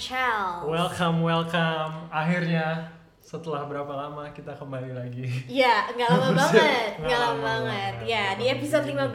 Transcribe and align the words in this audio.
Welcome, 0.00 1.20
welcome. 1.20 2.08
Akhirnya 2.08 2.88
setelah 3.20 3.68
berapa 3.68 3.92
lama 3.92 4.32
kita 4.32 4.56
kembali 4.56 4.96
lagi. 4.96 5.28
Ya, 5.44 5.92
nggak 5.92 6.08
lama 6.08 6.28
banget, 6.40 6.90
nggak 6.98 7.20
lama 7.20 7.36
lama 7.36 7.44
banget. 7.44 7.92
banget. 8.00 8.08
Ya, 8.08 8.24
di 8.32 8.48
episode 8.48 8.88
15 8.88 9.12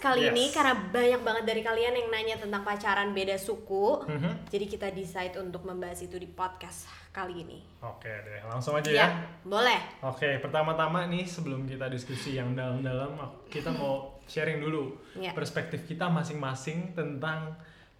kali 0.00 0.32
ini 0.32 0.48
Yes. 0.48 0.56
karena 0.56 0.72
banyak 0.88 1.20
banget 1.20 1.44
dari 1.44 1.60
kalian 1.60 1.92
yang 1.94 2.08
nanya 2.08 2.40
tentang 2.40 2.64
pacaran 2.64 3.12
beda 3.12 3.36
suku. 3.36 4.08
Mhm. 4.08 4.48
Jadi 4.48 4.64
kita 4.66 4.88
decide 4.88 5.36
untuk 5.36 5.68
membahas 5.68 6.00
itu 6.00 6.16
di 6.16 6.26
podcast 6.26 6.88
kali 7.12 7.44
ini. 7.44 7.60
Oke 7.84 8.08
deh, 8.08 8.40
langsung 8.48 8.72
aja 8.72 8.88
ya. 8.88 9.08
boleh. 9.44 10.00
Oke, 10.00 10.40
pertama-tama 10.40 11.04
nih 11.06 11.28
sebelum 11.28 11.68
kita 11.68 11.86
diskusi 11.86 12.40
yang 12.40 12.56
dalam-dalam, 12.56 13.20
kita 13.46 13.68
mau 13.70 14.16
sharing 14.24 14.64
dulu 14.64 14.96
Ya. 15.12 15.36
perspektif 15.36 15.84
kita 15.84 16.08
masing-masing 16.08 16.96
tentang 16.96 17.52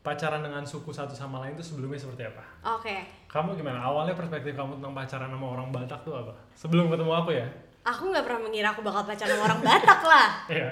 pacaran 0.02 0.42
dengan 0.42 0.66
suku 0.66 0.90
satu 0.90 1.14
sama 1.14 1.38
lain 1.38 1.54
itu 1.54 1.62
sebelumnya 1.62 1.94
seperti 1.96 2.26
apa? 2.26 2.42
Oke. 2.74 3.06
Kamu 3.30 3.54
gimana? 3.54 3.78
Awalnya 3.78 4.12
perspektif 4.12 4.52
kamu 4.52 4.82
tentang 4.82 4.92
pacaran 4.92 5.30
sama 5.30 5.46
orang 5.48 5.70
Batak 5.70 6.02
tuh 6.02 6.14
apa? 6.14 6.34
Sebelum 6.52 6.90
ketemu 6.90 7.12
aku 7.14 7.30
ya? 7.30 7.46
Aku 7.82 8.10
nggak 8.10 8.22
pernah 8.26 8.40
mengira 8.42 8.70
aku 8.70 8.82
bakal 8.82 9.02
pacaran 9.02 9.30
sama 9.32 9.44
orang 9.46 9.60
Batak 9.62 10.00
lah. 10.02 10.28
Iya. 10.52 10.68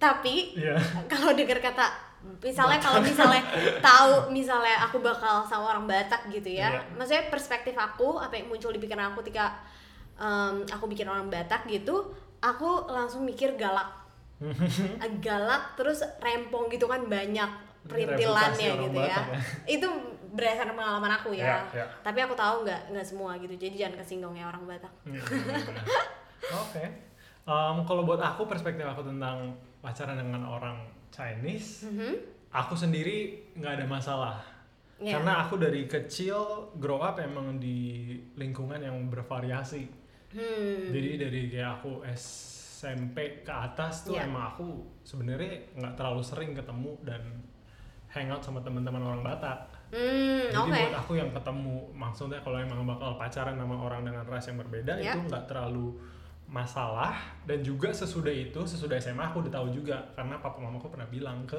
Tapi 0.00 0.58
Iya. 0.58 0.74
kalau 1.12 1.32
dengar 1.32 1.60
kata 1.60 1.86
misalnya 2.38 2.78
kalau 2.78 3.02
misalnya 3.02 3.42
tahu 3.82 4.30
misalnya 4.30 4.78
aku 4.86 5.02
bakal 5.02 5.42
sama 5.42 5.74
orang 5.74 5.90
Batak 5.90 6.30
gitu 6.30 6.54
ya 6.54 6.70
Iya. 6.70 6.80
maksudnya 6.94 7.26
perspektif 7.26 7.74
aku 7.74 8.14
apa 8.16 8.38
yang 8.38 8.46
muncul 8.46 8.70
di 8.70 8.78
pikiran 8.78 9.10
aku 9.10 9.26
ketika 9.26 9.58
em, 10.14 10.62
aku 10.70 10.86
bikin 10.86 11.10
orang 11.10 11.26
Batak 11.26 11.66
gitu 11.66 12.14
aku 12.38 12.86
langsung 12.86 13.26
mikir 13.26 13.58
galak 13.58 13.90
galak 15.18 15.74
terus 15.74 16.02
rempong 16.22 16.70
gitu 16.70 16.86
kan 16.86 17.02
banyak 17.06 17.50
perintilannya 17.84 18.70
gitu 18.78 18.98
ya 18.98 19.18
ya. 19.26 19.38
itu 19.68 19.88
berdasarkan 20.30 20.72
pengalaman 20.72 21.12
aku 21.12 21.30
ya 21.32 21.44
Iya, 21.44 21.58
iya. 21.74 21.86
tapi 22.00 22.18
aku 22.20 22.32
tahu 22.32 22.64
nggak 22.64 22.80
nggak 22.88 23.04
semua 23.04 23.36
gitu 23.36 23.52
jadi 23.52 23.74
jangan 23.78 24.00
kesinggung 24.00 24.32
ya 24.32 24.46
orang 24.46 24.64
Batak 24.64 24.92
Hmm, 25.02 25.18
benar. 25.18 25.84
Oke. 26.58 26.84
Em, 27.42 27.76
kalau 27.82 28.02
buat 28.02 28.18
aku 28.18 28.46
perspektif 28.46 28.82
aku 28.82 29.02
tentang 29.04 29.50
pacaran 29.78 30.14
dengan 30.14 30.42
orang 30.42 30.78
Chinese, 31.08 31.84
Mhm. 31.84 32.14
aku 32.50 32.74
sendiri 32.74 33.18
nggak 33.52 33.78
ada 33.78 33.86
masalah. 33.86 34.36
Iya. 34.96 35.18
Karena 35.18 35.42
aku 35.42 35.54
dari 35.56 35.84
kecil 35.84 36.38
grow 36.76 36.98
up 36.98 37.18
emang 37.18 37.58
di 37.58 38.10
lingkungan 38.34 38.78
yang 38.78 39.06
bervariasi. 39.06 39.86
hmm 40.30 40.88
Jadi 40.88 41.10
dari 41.16 41.40
kayak 41.48 41.70
aku 41.78 42.02
SMP 42.06 43.42
ke 43.42 43.52
atas 43.52 44.02
tuh 44.02 44.14
Iya. 44.14 44.26
emang 44.26 44.54
aku 44.54 44.66
sebenarnya 45.02 45.74
nggak 45.74 45.94
terlalu 45.94 46.22
sering 46.22 46.50
ketemu 46.52 46.94
dan 47.02 47.22
hangout 48.12 48.40
sama 48.40 48.60
teman-teman 48.60 49.00
orang 49.02 49.20
Batak. 49.20 49.58
hmm 49.88 50.48
Jadi 50.48 50.56
oke 50.58 50.72
buat 50.78 50.96
aku 50.98 51.12
yang 51.14 51.30
ketemu 51.30 51.76
maksudnya 51.92 52.40
kalau 52.40 52.56
emang 52.56 52.80
bakal 52.82 53.16
pacaran 53.16 53.56
sama 53.56 53.76
orang 53.78 54.02
dengan 54.02 54.22
ras 54.22 54.44
yang 54.46 54.56
berbeda 54.58 54.92
Ya. 54.94 55.12
itu 55.12 55.18
nggak 55.22 55.44
terlalu 55.46 55.96
masalah 56.46 57.16
dan 57.42 57.60
juga 57.60 57.88
sesudah 57.90 58.28
itu 58.28 58.60
sesudah 58.62 58.96
SMA 58.96 59.22
aku 59.22 59.40
udah 59.40 59.52
tahu 59.54 59.68
juga 59.70 59.96
karena 60.12 60.36
papa 60.36 60.58
mamaku 60.58 60.88
pernah 60.88 61.04
bilang 61.06 61.44
ke 61.44 61.56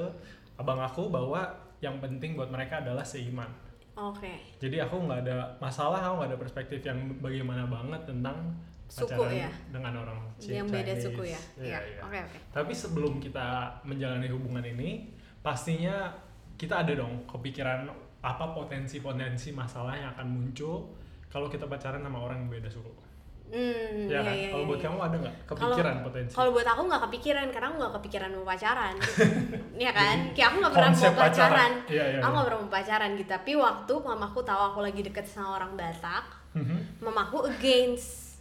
abang 0.54 0.78
aku 0.78 1.10
bahwa 1.10 1.42
yang 1.78 1.98
penting 1.98 2.32
buat 2.32 2.46
mereka 2.48 2.78
adalah 2.78 3.02
seiman. 3.02 3.50
oke 3.92 4.32
Jadi 4.56 4.78
aku 4.78 4.96
nggak 5.00 5.20
ada 5.20 5.36
masalah, 5.58 5.98
aku 6.00 6.14
nggak 6.16 6.30
ada 6.30 6.38
perspektif 6.38 6.80
yang 6.80 6.98
bagaimana 7.18 7.66
banget 7.66 8.02
tentang 8.04 8.54
Suku 8.86 9.10
pacaran 9.10 9.34
ya? 9.40 9.50
dengan 9.68 9.92
orang 9.96 10.18
Ci- 10.36 10.54
yang 10.54 10.66
beda 10.66 10.86
Chinese. 10.88 11.02
suku 11.04 11.22
ya 11.24 11.40
Iya, 11.56 11.66
Iya. 11.66 11.78
iya. 11.88 12.00
oke 12.00 12.18
oke 12.20 12.38
Tapi 12.52 12.72
sebelum 12.72 13.18
kita 13.18 13.46
menjalani 13.82 14.28
hubungan 14.28 14.62
ini, 14.64 15.10
pastinya 15.40 16.10
kita 16.54 16.86
ada 16.86 16.92
dong 16.94 17.26
kepikiran 17.26 17.90
apa 18.24 18.44
potensi-potensi 18.56 19.52
masalah 19.52 19.94
yang 19.98 20.08
akan 20.16 20.26
muncul 20.30 20.96
kalau 21.28 21.50
kita 21.50 21.66
pacaran 21.66 22.00
sama 22.00 22.18
orang 22.22 22.46
yang 22.46 22.50
beda 22.50 22.70
suku. 22.70 23.04
Hmm, 23.44 24.08
ya 24.08 24.18
iya, 24.18 24.20
kan? 24.24 24.34
iya, 24.34 24.48
kalau 24.50 24.64
iya, 24.64 24.70
buat 24.72 24.80
iya. 24.80 24.86
kamu 24.88 24.98
ada 25.04 25.16
nggak 25.20 25.36
kepikiran 25.44 25.94
potensi? 26.00 26.32
Kalau 26.32 26.50
buat 26.56 26.64
aku 26.66 26.82
nggak 26.88 27.02
kepikiran 27.06 27.46
karena 27.52 27.66
aku 27.68 27.76
nggak 27.76 27.94
kepikiran 28.00 28.28
mau 28.32 28.46
pacaran, 28.48 28.94
Iya 29.84 29.90
kan? 29.92 30.16
Kayak 30.32 30.46
aku 30.48 30.56
nggak 30.64 30.74
pernah 30.74 30.90
mau 30.90 31.14
pacaran. 31.20 31.72
Iya, 31.86 32.04
iya. 32.08 32.18
Aku 32.18 32.24
iya. 32.24 32.34
nggak 32.34 32.46
pernah 32.48 32.60
mau 32.64 32.72
pacaran 32.72 33.10
gitu. 33.20 33.30
Tapi 33.30 33.52
waktu 33.54 33.94
mamaku 34.00 34.38
tahu 34.42 34.62
aku 34.72 34.78
lagi 34.80 35.00
deket 35.04 35.26
sama 35.28 35.60
orang 35.60 35.72
Batak, 35.76 36.24
Mhm. 36.56 37.04
mamaku 37.04 37.38
against. 37.52 38.40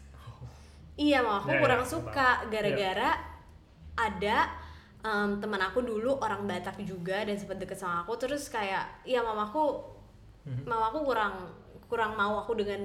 Iya, 0.96 1.20
mamaku 1.20 1.52
Iya, 1.52 1.60
kurang 1.60 1.84
iya, 1.84 1.90
suka 1.90 2.30
gara-gara 2.48 3.12
ada 3.94 4.38
em, 5.04 5.30
teman 5.38 5.62
aku 5.62 5.80
dulu 5.80 6.16
orang 6.18 6.44
Batak 6.44 6.80
juga 6.82 7.22
dan 7.22 7.36
sempat 7.36 7.58
deket 7.58 7.76
sama 7.76 8.02
aku 8.02 8.16
terus 8.16 8.48
kayak 8.48 9.04
iya 9.04 9.20
mamaku 9.20 9.84
Mhm. 10.44 10.64
mamaku 10.64 11.04
kurang 11.06 11.36
kurang 11.86 12.12
mau 12.14 12.36
aku 12.38 12.52
dengan 12.54 12.80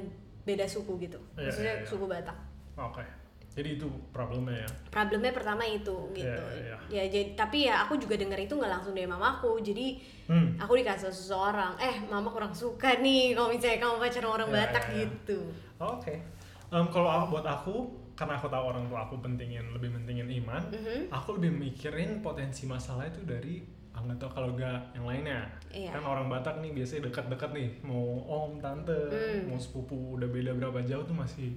beda 0.45 0.63
suku 0.65 0.95
gitu. 1.01 1.19
Iya, 1.35 1.47
Maksudnya 1.47 1.73
iya, 1.73 1.81
iya. 1.81 1.89
suku 1.89 2.05
Batak. 2.05 2.37
Oke. 2.77 3.03
Jadi 3.51 3.75
itu 3.75 3.85
problemnya 4.09 4.55
ya. 4.57 4.71
problemnya 4.89 5.31
pertama 5.31 5.63
itu 5.63 5.91
gitu 6.13 6.23
Iya, 6.23 6.55
iya. 6.55 6.77
ya 6.89 7.03
jadi 7.09 7.35
tapi 7.35 7.67
ya 7.67 7.83
aku 7.83 7.97
juga 7.97 8.15
denger 8.15 8.39
itu 8.41 8.55
nggak 8.55 8.71
langsung 8.73 8.93
dari 8.93 9.05
mamaku 9.05 9.59
jadi 9.61 9.99
Hmm. 10.25 10.55
aku 10.57 10.77
dikasih 10.77 11.11
seseorang 11.11 11.75
eh 11.77 11.99
mama 12.05 12.29
kurang 12.29 12.53
suka 12.53 12.95
nih 12.97 13.33
kalau 13.33 13.49
misalnya 13.49 13.79
kamu 13.81 13.99
pacaran 13.99 14.31
orang 14.33 14.49
Iya, 14.49 14.57
Batak 14.61 14.85
iya, 14.85 14.93
iya. 14.93 15.01
gitu 15.05 15.39
Oke. 15.81 16.15
Em, 16.69 16.87
kalau 16.89 17.09
aku- 17.09 17.29
buat 17.33 17.47
aku, 17.49 17.75
karena 18.19 18.35
aku 18.35 18.51
tahu 18.51 18.65
orang 18.67 18.83
tua 18.91 19.07
aku 19.07 19.23
pentingin 19.23 19.63
lebih 19.71 19.95
pentingin 19.95 20.27
iman, 20.43 20.59
Mhm. 20.75 21.07
aku 21.09 21.39
lebih 21.39 21.55
mikirin 21.55 22.19
potensi 22.19 22.67
masalah 22.67 23.07
itu 23.07 23.23
dari 23.23 23.63
ah, 23.95 24.03
nggak 24.03 24.19
tahu 24.19 24.31
kalau 24.31 24.55
gak 24.55 24.95
yang 24.95 25.07
lainnya. 25.07 25.43
Iya. 25.71 25.91
Kan 25.91 26.03
orang 26.03 26.27
Batak 26.27 26.59
nih 26.59 26.71
biasanya 26.71 27.11
dekat-dekat 27.11 27.51
nih, 27.51 27.69
mau 27.83 28.23
om, 28.27 28.59
tante, 28.59 28.95
Hmm. 29.11 29.51
mau 29.51 29.59
sepupu 29.59 30.15
udah 30.15 30.27
beda 30.27 30.55
berapa 30.55 30.83
jauh 30.83 31.03
tuh 31.03 31.15
masih 31.15 31.51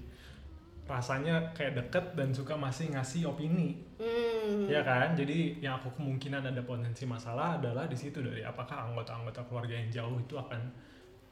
rasanya 0.89 1.53
kayak 1.55 1.77
deket 1.77 2.05
dan 2.17 2.33
suka 2.33 2.57
masih 2.57 2.91
ngasih 2.91 3.29
opini, 3.29 3.79
hmm. 3.95 4.67
ya 4.67 4.83
kan? 4.83 5.13
Jadi 5.15 5.61
yang 5.61 5.77
aku 5.79 5.93
kemungkinan 5.95 6.43
ada 6.43 6.59
potensi 6.61 7.05
masalah 7.07 7.61
adalah 7.61 7.87
di 7.87 7.95
situ 7.95 8.19
dari 8.19 8.43
apakah 8.43 8.89
anggota-anggota 8.91 9.45
keluarga 9.47 9.71
yang 9.71 9.87
jauh 9.87 10.17
itu 10.19 10.35
akan 10.35 10.59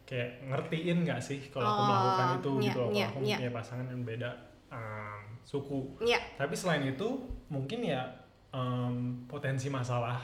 kayak 0.06 0.46
ngertiin 0.47 1.03
nggak 1.03 1.19
sih 1.19 1.38
kalau 1.51 1.66
aku 1.66 1.81
Oh, 1.81 1.85
melakukan 1.85 2.28
itu 2.29 2.50
iya, 2.50 2.63
gitu, 2.66 2.79
kalau 2.79 2.94
iya, 2.96 3.06
aku 3.09 3.19
iya. 3.25 3.38
punya 3.38 3.51
pasangan 3.51 3.88
yang 3.90 4.01
beda 4.01 4.29
um, 4.72 5.22
suku. 5.44 6.00
ya 6.06 6.19
Tapi 6.38 6.53
selain 6.56 6.85
itu 6.85 7.07
mungkin 7.50 7.85
ya 7.85 8.06
em, 8.53 9.25
potensi 9.25 9.68
masalah, 9.69 10.18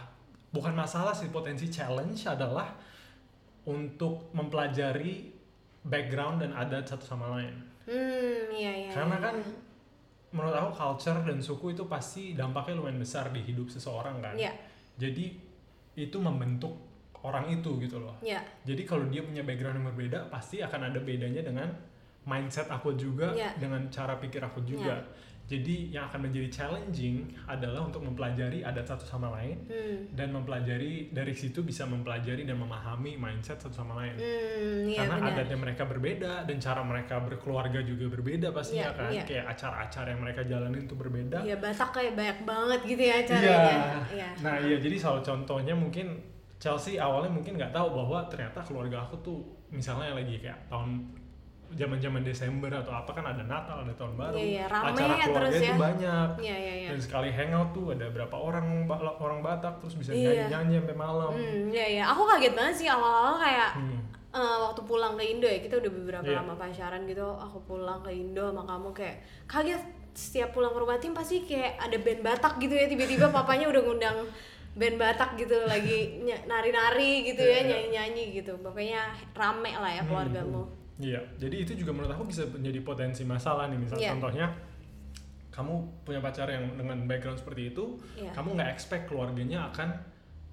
bukan 0.54 0.74
masalah 0.74 1.14
sih 1.14 1.30
potensi 1.30 1.70
challenge 1.70 2.26
adalah 2.30 2.74
untuk 3.66 4.30
mempelajari 4.38 5.34
background 5.86 6.42
dan 6.46 6.52
adat 6.54 6.86
satu 6.90 7.06
sama 7.06 7.38
lain. 7.38 7.54
hmm 7.86 8.50
iya 8.54 8.72
iya 8.86 8.90
Karena 8.90 9.18
iya. 9.22 9.26
kan 9.30 9.36
menurut 10.34 10.56
aku 10.58 10.72
culture 10.74 11.22
dan 11.22 11.38
suku 11.38 11.78
itu 11.78 11.86
pasti 11.86 12.34
dampaknya 12.34 12.82
lumayan 12.82 12.98
besar 12.98 13.30
di 13.30 13.42
hidup 13.46 13.70
seseorang 13.70 14.22
kan. 14.22 14.34
Iya. 14.34 14.54
Jadi 14.98 15.38
itu 15.96 16.18
membentuk 16.20 16.76
orang 17.26 17.50
itu 17.50 17.82
gitu 17.82 17.98
loh. 17.98 18.14
ya 18.22 18.42
Jadi 18.62 18.86
kalau 18.86 19.10
dia 19.10 19.26
punya 19.26 19.42
background 19.42 19.82
yang 19.82 19.88
berbeda, 19.90 20.30
pasti 20.30 20.62
akan 20.62 20.94
ada 20.94 21.00
bedanya 21.02 21.42
dengan 21.42 21.70
mindset 22.26 22.68
aku 22.68 22.98
juga, 22.98 23.32
Iya. 23.32 23.54
dengan 23.58 23.86
cara 23.90 24.18
pikir 24.18 24.42
aku 24.42 24.62
juga. 24.66 24.98
Jadi 25.46 25.94
yang 25.94 26.10
akan 26.10 26.26
menjadi 26.26 26.50
challenging 26.50 27.22
adalah 27.46 27.86
untuk 27.86 28.02
mempelajari 28.02 28.66
adat 28.66 28.82
satu 28.90 29.06
sama 29.06 29.30
lain 29.30 29.62
hmm. 29.70 30.18
dan 30.18 30.34
mempelajari 30.34 31.14
dari 31.14 31.38
situ 31.38 31.62
bisa 31.62 31.86
mempelajari 31.86 32.50
dan 32.50 32.58
memahami 32.58 33.14
mindset 33.14 33.62
satu 33.62 33.78
sama 33.86 33.94
lain. 34.02 34.18
Hmm, 34.18 34.90
iya 34.90 35.06
Karena 35.06 35.22
benar. 35.22 35.34
adatnya 35.38 35.58
mereka 35.62 35.84
berbeda 35.86 36.50
dan 36.50 36.58
cara 36.58 36.82
mereka 36.82 37.22
berkeluarga 37.22 37.78
juga 37.86 38.10
berbeda 38.10 38.50
pastinya 38.50 38.90
Iya, 38.90 38.98
kan. 38.98 39.10
iya. 39.14 39.22
Kayak 39.30 39.46
acara-acara 39.54 40.08
yang 40.18 40.22
mereka 40.26 40.42
jalanin 40.50 40.82
itu 40.90 40.96
berbeda. 40.98 41.38
Iya 41.46 41.56
Batak 41.62 41.90
kayak 41.94 42.14
banyak 42.18 42.40
banget 42.42 42.80
gitu 42.90 43.04
ya 43.06 43.18
caranya 43.22 43.78
iya 44.10 44.30
Nah 44.42 44.56
iya 44.66 44.78
jadi 44.82 44.98
salah 44.98 45.22
contohnya 45.22 45.78
mungkin 45.78 46.26
Chelsea 46.58 46.98
awalnya 46.98 47.30
mungkin 47.30 47.54
nggak 47.54 47.70
tahu 47.70 47.94
bahwa 47.94 48.26
ternyata 48.34 48.66
keluarga 48.66 49.06
aku 49.06 49.14
tuh 49.22 49.46
misalnya 49.70 50.18
lagi 50.18 50.42
kayak 50.42 50.58
tahun 50.74 51.06
zaman-zaman 51.76 52.22
Desember 52.22 52.72
atau 52.72 52.90
apa 52.90 53.12
kan 53.12 53.26
ada 53.26 53.44
Natal 53.44 53.84
ada 53.84 53.92
tahun 53.94 54.16
baru 54.16 54.34
Iya, 54.34 54.48
iya, 54.48 54.64
rame 54.66 54.88
acara 54.90 55.14
keluarga 55.14 55.28
terus 55.36 55.54
itu 55.54 55.66
ya. 55.66 55.76
banyak 55.76 56.30
iya 56.40 56.56
iya 56.56 56.74
iya 56.78 56.90
dan 56.90 57.00
sekali 57.00 57.30
hangout 57.30 57.70
tuh 57.72 57.86
ada 57.92 58.08
berapa 58.08 58.32
orang 58.34 58.68
orang 59.18 59.40
Batak 59.40 59.74
terus 59.78 59.96
bisa 59.96 60.12
Iya. 60.12 60.48
nyanyi-nyanyi 60.48 60.76
sampai 60.80 60.96
malam 60.98 61.32
hmm 61.32 61.62
iya 61.70 61.86
iya 61.92 62.04
aku 62.08 62.22
kaget 62.26 62.54
banget 62.54 62.76
sih 62.76 62.88
awal-awal 62.88 63.36
kayak 63.38 63.72
Hmm. 63.76 64.00
Eh, 64.36 64.42
waktu 64.62 64.84
pulang 64.84 65.16
ke 65.16 65.24
Indo 65.26 65.48
ya 65.48 65.60
kita 65.60 65.76
udah 65.78 65.92
beberapa 65.94 66.28
Iya. 66.28 66.40
lama 66.40 66.54
pacaran 66.56 67.04
gitu 67.04 67.24
aku 67.24 67.58
pulang 67.66 68.00
ke 68.00 68.12
Indo 68.12 68.44
sama 68.46 68.64
kamu 68.66 68.90
kayak 68.92 69.18
kaget 69.46 69.80
setiap 70.12 70.52
pulang 70.52 70.72
ke 70.72 70.80
rumah 70.80 70.96
tim 70.98 71.12
pasti 71.12 71.40
kayak 71.42 71.76
ada 71.78 71.96
band 71.98 72.20
Batak 72.20 72.56
gitu 72.58 72.72
ya 72.72 72.84
tiba-tiba 72.86 73.28
papanya 73.30 73.68
udah 73.68 73.82
ngundang 73.82 74.18
band 74.74 74.96
Batak 74.98 75.36
gitu 75.36 75.56
lagi 75.62 76.20
nari-nari 76.46 77.24
gitu 77.26 77.40
Iya, 77.40 77.48
ya 77.50 77.56
iya. 77.58 77.68
nyanyi-nyanyi 77.70 78.24
gitu 78.34 78.56
pokoknya 78.58 79.02
rame 79.32 79.72
lah 79.74 79.92
ya 79.94 80.04
keluargamu 80.04 80.64
Iya, 80.96 81.20
jadi 81.36 81.56
itu 81.60 81.76
juga 81.76 81.92
menurut 81.92 82.08
aku 82.10 82.24
bisa 82.26 82.48
menjadi 82.48 82.80
potensi 82.82 83.24
masalah 83.24 83.68
nih. 83.68 83.76
Misal 83.78 84.00
Iya. 84.00 84.16
contohnya, 84.16 84.48
kamu 85.50 85.74
punya 86.04 86.20
pacar 86.20 86.48
yang 86.48 86.72
dengan 86.74 87.04
background 87.04 87.36
seperti 87.36 87.72
itu, 87.72 88.00
Iya. 88.16 88.32
kamu 88.32 88.56
nggak 88.56 88.70
expect 88.70 89.04
keluarganya 89.06 89.68
akan 89.70 89.90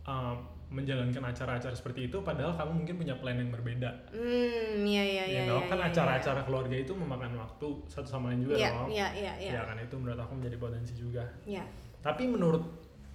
um, 0.03 0.37
menjalankan 0.69 1.21
acara-acara 1.23 1.77
seperti 1.77 2.09
itu 2.09 2.17
padahal 2.25 2.57
kamu 2.57 2.73
mungkin 2.81 2.97
punya 2.97 3.13
plan 3.15 3.37
yang 3.37 3.53
berbeda 3.53 3.93
Hmm, 4.09 4.81
iya 4.83 5.05
iya 5.05 5.23
ya 5.23 5.25
iya. 5.29 5.43
dong? 5.45 5.63
iya, 5.63 5.69
kan 5.69 5.79
iya, 5.79 5.87
acara-acara 5.93 6.41
keluarga 6.43 6.73
itu 6.75 6.91
memakan 6.91 7.37
waktu 7.37 7.67
satu 7.87 8.09
sama 8.09 8.33
lain 8.33 8.41
juga 8.41 8.57
Iya, 8.57 8.71
dong 8.73 8.89
iya, 8.89 9.09
iya, 9.13 9.33
iya. 9.37 9.51
ya 9.53 9.63
kan 9.63 9.77
itu 9.77 9.93
menurut 9.95 10.17
aku 10.17 10.33
menjadi 10.33 10.57
potensi 10.57 10.97
juga 10.97 11.29
Iya. 11.45 11.61
tapi 12.01 12.25
menurut 12.25 12.65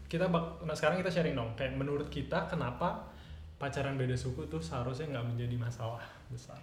kita 0.06 0.30
bak- 0.30 0.62
nah 0.64 0.72
sekarang 0.72 1.02
kita 1.02 1.10
sharing 1.10 1.34
dong 1.34 1.58
kayak 1.58 1.74
menurut 1.74 2.06
kita 2.08 2.46
kenapa 2.46 3.10
pacaran 3.58 3.98
beda 3.98 4.14
suku 4.14 4.46
tuh 4.46 4.62
seharusnya 4.62 5.10
nggak 5.10 5.26
menjadi 5.28 5.56
masalah 5.58 6.06
besar 6.30 6.62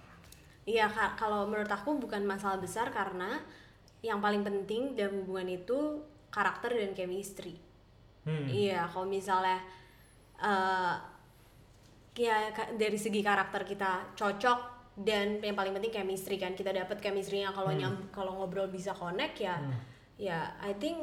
Iya, 0.64 0.88
Kak, 0.88 1.16
kalau 1.16 1.44
menurut 1.44 1.69
aku 1.69 1.96
bukan 1.96 2.25
masalah 2.25 2.56
besar 2.56 2.88
karena 2.88 3.37
yang 4.00 4.19
paling 4.19 4.40
penting 4.40 4.93
dalam 4.93 5.20
hubungan 5.20 5.49
itu 5.55 6.00
karakter 6.28 6.72
dan 6.72 6.93
chemistry. 6.93 7.56
hmm. 8.25 8.49
Iya, 8.49 8.88
kalau 8.88 9.05
misalnya 9.06 9.61
eh 10.34 10.94
ya 12.14 12.49
dari 12.75 12.94
segi 12.94 13.20
karakter 13.20 13.62
kita 13.62 14.14
cocok 14.14 14.58
dan 14.96 15.43
yang 15.43 15.52
paling 15.52 15.75
penting 15.75 15.90
chemistry 15.93 16.38
kan 16.38 16.55
kita 16.55 16.70
dapat 16.70 17.02
chemistry-nya 17.02 17.50
kalau 17.50 17.69
Hmm. 17.69 17.81
nyam 17.81 17.94
kalau 18.08 18.38
ngobrol 18.38 18.70
bisa 18.70 18.94
connect 18.94 19.43
ya 19.43 19.58
Hmm. 19.58 19.75
ya 20.16 20.38
I 20.62 20.72
think 20.75 20.94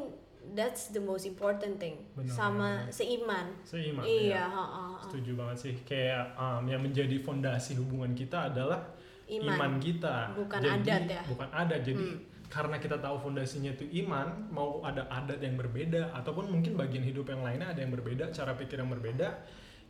that's 0.56 0.90
the 0.90 1.04
most 1.04 1.28
important 1.28 1.76
thing 1.78 2.00
Benar, 2.16 2.32
sama 2.32 2.70
benar. 2.82 2.96
seiman. 2.96 3.48
seiman 3.62 4.04
Iya, 4.04 4.40
ya. 4.40 4.44
ha, 4.48 4.64
ha, 4.64 4.84
ha. 4.90 5.02
setuju 5.04 5.36
banget 5.36 5.58
sih 5.60 5.76
kayak 5.84 6.32
um, 6.34 6.64
yang 6.66 6.80
menjadi 6.80 7.20
fondasi 7.20 7.76
hubungan 7.76 8.16
kita 8.16 8.48
adalah 8.48 8.80
Iman. 9.32 9.56
iman, 9.56 9.72
kita 9.78 10.36
Bukan 10.36 10.60
jadi, 10.60 10.76
adat 10.76 11.02
ya? 11.08 11.22
bukan 11.24 11.50
adat 11.50 11.82
jadi 11.82 12.04
Hmm. 12.04 12.20
karena 12.48 12.76
kita 12.78 13.00
tahu 13.00 13.16
fondasinya 13.18 13.72
itu 13.72 13.88
iman 14.04 14.28
mau 14.52 14.84
ada 14.84 15.08
adat 15.08 15.40
yang 15.40 15.56
berbeda 15.56 16.12
ataupun 16.12 16.52
mungkin 16.52 16.76
bagian 16.76 17.00
hidup 17.02 17.24
yang 17.26 17.40
lainnya 17.40 17.72
ada 17.72 17.80
yang 17.80 17.90
berbeda 17.90 18.28
cara 18.30 18.52
pikir 18.54 18.76
yang 18.76 18.92
berbeda 18.92 19.40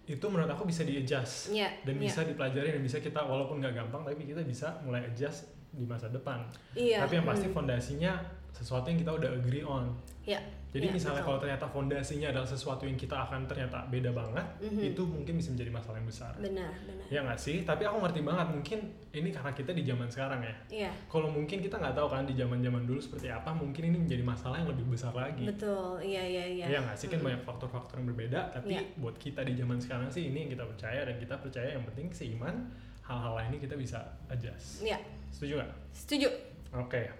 itu 0.04 0.22
menurut 0.24 0.50
aku 0.50 0.66
bisa 0.66 0.82
di 0.82 0.98
adjust 0.98 1.50
Iya, 1.50 1.74
dan 1.82 1.98
iya. 1.98 2.06
bisa 2.06 2.22
dipelajari 2.22 2.70
dan 2.72 2.82
bisa 2.82 2.98
kita 2.98 3.18
walaupun 3.20 3.58
nggak 3.58 3.74
gampang 3.76 4.02
tapi 4.04 4.22
kita 4.24 4.42
bisa 4.42 4.78
mulai 4.82 5.02
adjust 5.04 5.50
di 5.70 5.86
masa 5.86 6.06
depan 6.08 6.46
Iya. 6.74 7.02
tapi 7.02 7.18
yang 7.18 7.26
pasti 7.26 7.50
hmm. 7.50 7.56
fondasinya 7.56 8.14
sesuatu 8.52 8.86
yang 8.88 9.00
kita 9.00 9.12
udah 9.12 9.30
agree 9.32 9.64
on 9.64 9.90
Iya. 10.22 10.38
jadi 10.72 10.88
Iya, 10.88 10.94
misalnya 10.94 11.20
betul. 11.20 11.28
kalau 11.28 11.40
ternyata 11.42 11.66
fondasinya 11.68 12.28
adalah 12.30 12.46
sesuatu 12.46 12.84
yang 12.84 12.96
kita 12.96 13.18
akan 13.20 13.44
ternyata 13.44 13.84
beda 13.86 14.12
banget 14.12 14.46
Mhm. 14.62 14.82
itu 14.88 15.02
mungkin 15.04 15.34
bisa 15.36 15.50
menjadi 15.50 15.68
masalah 15.70 15.98
yang 15.98 16.08
besar 16.08 16.32
benar, 16.38 16.72
benar. 16.82 17.06
ya 17.08 17.20
nggak 17.22 17.36
sih 17.38 17.58
tapi 17.62 17.84
aku 17.84 17.98
ngerti 18.00 18.22
banget 18.22 18.48
mungkin 18.50 18.80
ini 19.12 19.30
karena 19.30 19.52
kita 19.52 19.72
di 19.72 19.84
zaman 19.84 20.08
sekarang 20.08 20.40
ya 20.40 20.56
Iya, 20.70 20.92
kalau 21.08 21.28
mungkin 21.28 21.60
kita 21.60 21.76
nggak 21.76 21.92
tahu 21.92 22.08
kan 22.08 22.24
di 22.24 22.34
zaman 22.34 22.60
zaman 22.60 22.84
dulu 22.86 22.98
seperti 22.98 23.28
apa 23.28 23.52
mungkin 23.52 23.84
ini 23.84 23.98
menjadi 24.00 24.24
masalah 24.24 24.56
yang 24.58 24.70
lebih 24.70 24.86
besar 24.88 25.12
lagi 25.12 25.44
betul. 25.44 26.00
Iya, 26.00 26.24
iya, 26.24 26.46
iya. 26.48 26.66
ya 26.68 26.78
nggak 26.80 26.96
sih 26.96 27.08
kan 27.08 27.20
Mm. 27.20 27.26
banyak 27.28 27.42
faktor-faktor 27.44 27.96
yang 27.98 28.08
berbeda 28.08 28.40
tapi 28.52 28.72
Iya. 28.72 28.82
buat 28.96 29.16
kita 29.18 29.42
di 29.44 29.54
zaman 29.54 29.78
sekarang 29.78 30.08
sih 30.08 30.30
ini 30.30 30.46
yang 30.46 30.52
kita 30.54 30.64
percaya 30.64 31.02
dan 31.04 31.16
kita 31.18 31.36
percaya 31.36 31.70
yang 31.74 31.84
penting 31.84 32.08
seiman 32.12 32.70
hal-hal 33.02 33.34
lainnya 33.36 33.60
kita 33.60 33.76
bisa 33.76 34.00
adjust 34.28 34.80
Iya, 34.80 35.02
setuju 35.28 35.60
nggak 35.60 35.72
setuju. 35.92 36.30
Oke. 36.72 37.12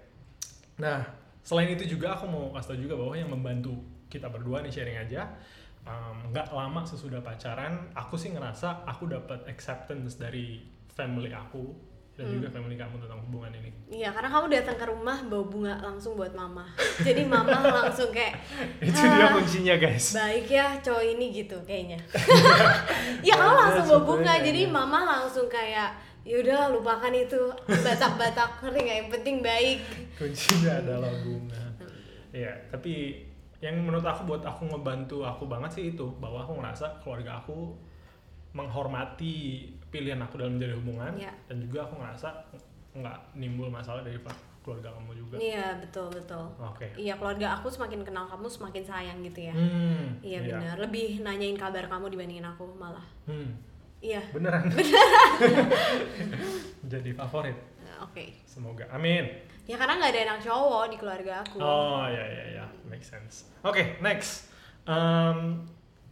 Nah, 0.78 1.04
selain 1.42 1.68
itu 1.70 1.84
juga 1.90 2.14
aku 2.14 2.24
mau 2.24 2.50
kasih 2.52 2.68
tau 2.68 2.78
juga 2.78 2.94
bahwa 2.96 3.14
yang 3.14 3.28
membantu 3.28 3.74
kita 4.06 4.26
berdua 4.26 4.60
nih 4.60 4.70
sharing 4.70 4.98
aja. 4.98 5.26
um, 5.82 6.30
nggak 6.30 6.46
lama 6.48 6.78
sesudah 6.82 7.18
pacaran, 7.20 7.90
aku 7.92 8.14
sih 8.14 8.30
ngerasa 8.30 8.86
aku 8.86 9.10
dapat 9.10 9.42
acceptance 9.46 10.14
dari 10.14 10.62
family 10.88 11.34
aku 11.34 11.74
dan 12.12 12.28
Hmm. 12.28 12.38
juga 12.38 12.52
family 12.52 12.76
kamu 12.76 13.02
tentang 13.02 13.18
hubungan 13.18 13.50
ini. 13.50 13.70
Iya, 13.90 14.12
karena 14.12 14.30
kamu 14.30 14.46
datang 14.52 14.76
ke 14.76 14.86
rumah 14.86 15.18
bawa 15.24 15.42
bunga 15.42 15.74
langsung 15.82 16.14
buat 16.14 16.30
mama. 16.32 16.70
Jadi 17.02 17.26
mama 17.26 17.56
langsung 17.82 18.14
kayak 18.14 18.38
Itu 18.78 18.94
dia 18.94 19.26
Ah. 19.26 19.34
kuncinya 19.34 19.74
guys. 19.74 20.14
baik 20.14 20.46
ya 20.46 20.78
cowok 20.78 21.02
ini 21.08 21.26
gitu 21.34 21.56
kayaknya. 21.64 21.98
Iya, 23.26 23.34
kamu 23.34 23.54
langsung 23.56 23.84
bawa 23.88 24.02
bunga. 24.06 24.34
Jadi 24.38 24.60
mama 24.68 24.98
langsung 25.02 25.46
kayak 25.48 25.98
yaudah 26.22 26.70
lupakan 26.70 27.10
itu 27.10 27.40
batak-batak 27.66 28.62
ngerti 28.62 28.78
nggak 28.80 28.96
yang 28.98 29.10
penting 29.10 29.36
baik. 29.40 29.78
Kuncinya 30.14 30.78
adalah 30.78 31.10
bunga. 31.20 31.62
Iya, 32.32 32.52
tapi 32.70 33.20
yang 33.58 33.78
menurut 33.78 34.02
aku 34.02 34.26
buat 34.26 34.42
aku 34.42 34.66
ngebantu 34.66 35.22
aku 35.22 35.46
banget 35.46 35.70
sih 35.70 35.84
itu 35.92 36.06
bahwa 36.18 36.42
aku 36.42 36.58
ngerasa 36.58 36.98
keluarga 36.98 37.38
aku 37.38 37.74
menghormati 38.52 39.64
pilihan 39.88 40.20
aku 40.20 40.36
dalam 40.40 40.58
menjadi 40.58 40.74
hubungan 40.76 41.12
Iya. 41.16 41.32
dan 41.48 41.56
juga 41.60 41.86
aku 41.86 41.94
ngerasa 42.00 42.28
nggak 42.92 43.18
nimbul 43.34 43.72
masalah 43.72 44.04
dari 44.04 44.20
keluarga 44.62 44.94
kamu 44.94 45.12
juga. 45.18 45.36
Iya, 45.42 45.74
betul 45.82 46.06
betul. 46.12 46.44
Oke. 46.60 46.86
Iya, 46.94 47.18
keluarga 47.18 47.58
aku 47.58 47.66
semakin 47.66 48.06
kenal 48.06 48.30
kamu 48.30 48.46
semakin 48.46 48.84
sayang 48.86 49.18
gitu 49.26 49.50
ya. 49.50 49.54
Hmm, 49.56 50.22
Iya 50.22 50.38
benar, 50.38 50.76
lebih 50.78 51.18
nanyain 51.20 51.58
kabar 51.58 51.90
kamu 51.90 52.14
dibandingin 52.14 52.46
aku 52.46 52.70
malah. 52.78 53.02
Hmm, 53.26 53.58
Iya, 54.02 54.18
beneran. 54.34 54.66
Jadi 56.92 57.10
favorit. 57.14 57.54
oke. 58.02 58.24
Semoga. 58.44 58.84
Amin. 58.90 59.30
Ya 59.62 59.78
karena 59.78 59.94
nggak 59.94 60.10
ada 60.10 60.20
anak 60.26 60.38
cowok 60.42 60.84
di 60.90 60.96
keluarga 60.98 61.40
aku. 61.40 61.56
Oh 61.56 62.04
ya 62.04 62.20
ya 62.20 62.44
ya, 62.58 62.64
make 62.84 63.00
sense. 63.00 63.48
Oke, 63.62 63.96
next. 64.02 64.50
Um, 64.82 65.62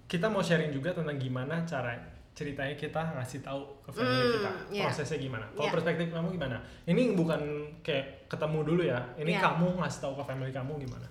kita 0.06 0.30
mau 0.30 0.38
sharing 0.38 0.70
juga 0.70 0.94
tentang 0.94 1.18
gimana 1.18 1.66
cara 1.66 1.98
ceritanya 2.30 2.72
kita 2.72 3.02
ngasih 3.18 3.42
tahu 3.42 3.66
ke 3.82 3.90
family 3.90 4.22
Hmm, 4.22 4.32
kita 4.32 4.50
iya. 4.70 4.82
prosesnya 4.86 5.18
gimana. 5.18 5.44
Kalau 5.50 5.66
Iya. 5.66 5.72
perspektif 5.74 6.06
kamu 6.08 6.28
gimana? 6.30 6.56
Ini 6.86 7.02
bukan 7.12 7.40
kayak 7.82 8.30
ketemu 8.30 8.58
dulu 8.62 8.82
ya. 8.86 9.02
Ini 9.18 9.34
Iya. 9.34 9.42
kamu 9.42 9.66
ngasih 9.82 10.00
tahu 10.00 10.14
ke 10.14 10.24
family 10.24 10.52
kamu 10.54 10.72
gimana? 10.78 11.06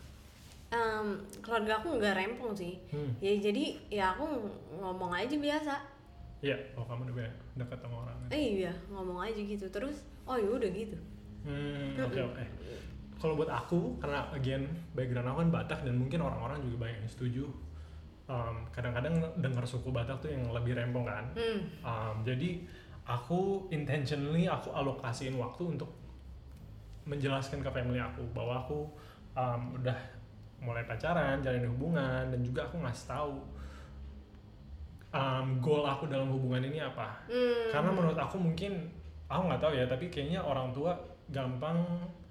Em, 0.72 1.08
keluarga 1.44 1.78
aku 1.78 2.00
nggak 2.00 2.16
rempong 2.16 2.56
sih. 2.56 2.80
Hmm. 2.88 3.12
Ya 3.20 3.36
jadi 3.36 3.66
ya 3.92 4.16
aku 4.16 4.26
ngomong 4.80 5.12
aja 5.12 5.36
biasa. 5.36 5.76
Iya, 6.40 6.56
oh 6.80 6.88
kamu 6.88 7.12
udah 7.12 7.28
dekat 7.60 7.80
sama 7.84 8.08
orang. 8.08 8.18
Eh 8.32 8.64
iya 8.64 8.74
ngomong 8.88 9.20
aja 9.20 9.42
gitu 9.44 9.68
terus. 9.68 10.08
Oh 10.24 10.40
ya 10.40 10.48
udah 10.48 10.70
gitu. 10.72 10.96
Hmm, 11.44 12.00
oke 12.00 12.20
oke. 12.20 12.44
Kalau 13.20 13.36
buat 13.36 13.52
aku, 13.52 14.00
karena 14.00 14.24
again 14.32 14.64
background 14.96 15.28
aku 15.28 15.38
kan 15.44 15.50
Batak 15.52 15.80
dan 15.84 16.00
mungkin 16.00 16.24
orang-orang 16.24 16.64
juga 16.64 16.88
banyak 16.88 17.04
yang 17.04 17.12
setuju. 17.12 17.46
Um, 18.30 18.64
kadang-kadang 18.72 19.20
dengar 19.44 19.68
suku 19.68 19.92
Batak 19.92 20.24
tuh 20.24 20.32
yang 20.32 20.48
lebih 20.56 20.80
rempong 20.80 21.04
kan. 21.04 21.26
Hmm. 21.36 21.60
Um, 21.84 22.16
jadi 22.24 22.64
aku 23.04 23.68
intentionally 23.76 24.48
aku 24.48 24.72
alokasiin 24.72 25.36
waktu 25.36 25.76
untuk 25.76 25.92
menjelaskan 27.04 27.60
ke 27.60 27.70
family 27.74 28.00
aku 28.00 28.24
bahwa 28.32 28.64
aku 28.64 28.88
um, 29.36 29.76
udah 29.76 29.98
mulai 30.64 30.86
pacaran, 30.88 31.44
jalin 31.44 31.68
hubungan 31.68 32.32
dan 32.32 32.40
juga 32.40 32.68
aku 32.68 32.80
ngasih 32.80 33.08
tahu 33.10 33.36
um, 35.12 35.58
goal 35.60 35.84
aku 35.84 36.06
dalam 36.06 36.30
hubungan 36.30 36.64
ini 36.66 36.80
apa. 36.80 37.22
Hmm. 37.26 37.70
Karena 37.72 37.90
menurut 37.94 38.18
aku 38.18 38.38
mungkin 38.38 38.90
aku 39.26 39.42
nggak 39.50 39.62
tahu 39.62 39.74
ya, 39.78 39.86
tapi 39.86 40.10
kayaknya 40.10 40.42
orang 40.42 40.74
tua 40.74 40.94
gampang 41.30 41.78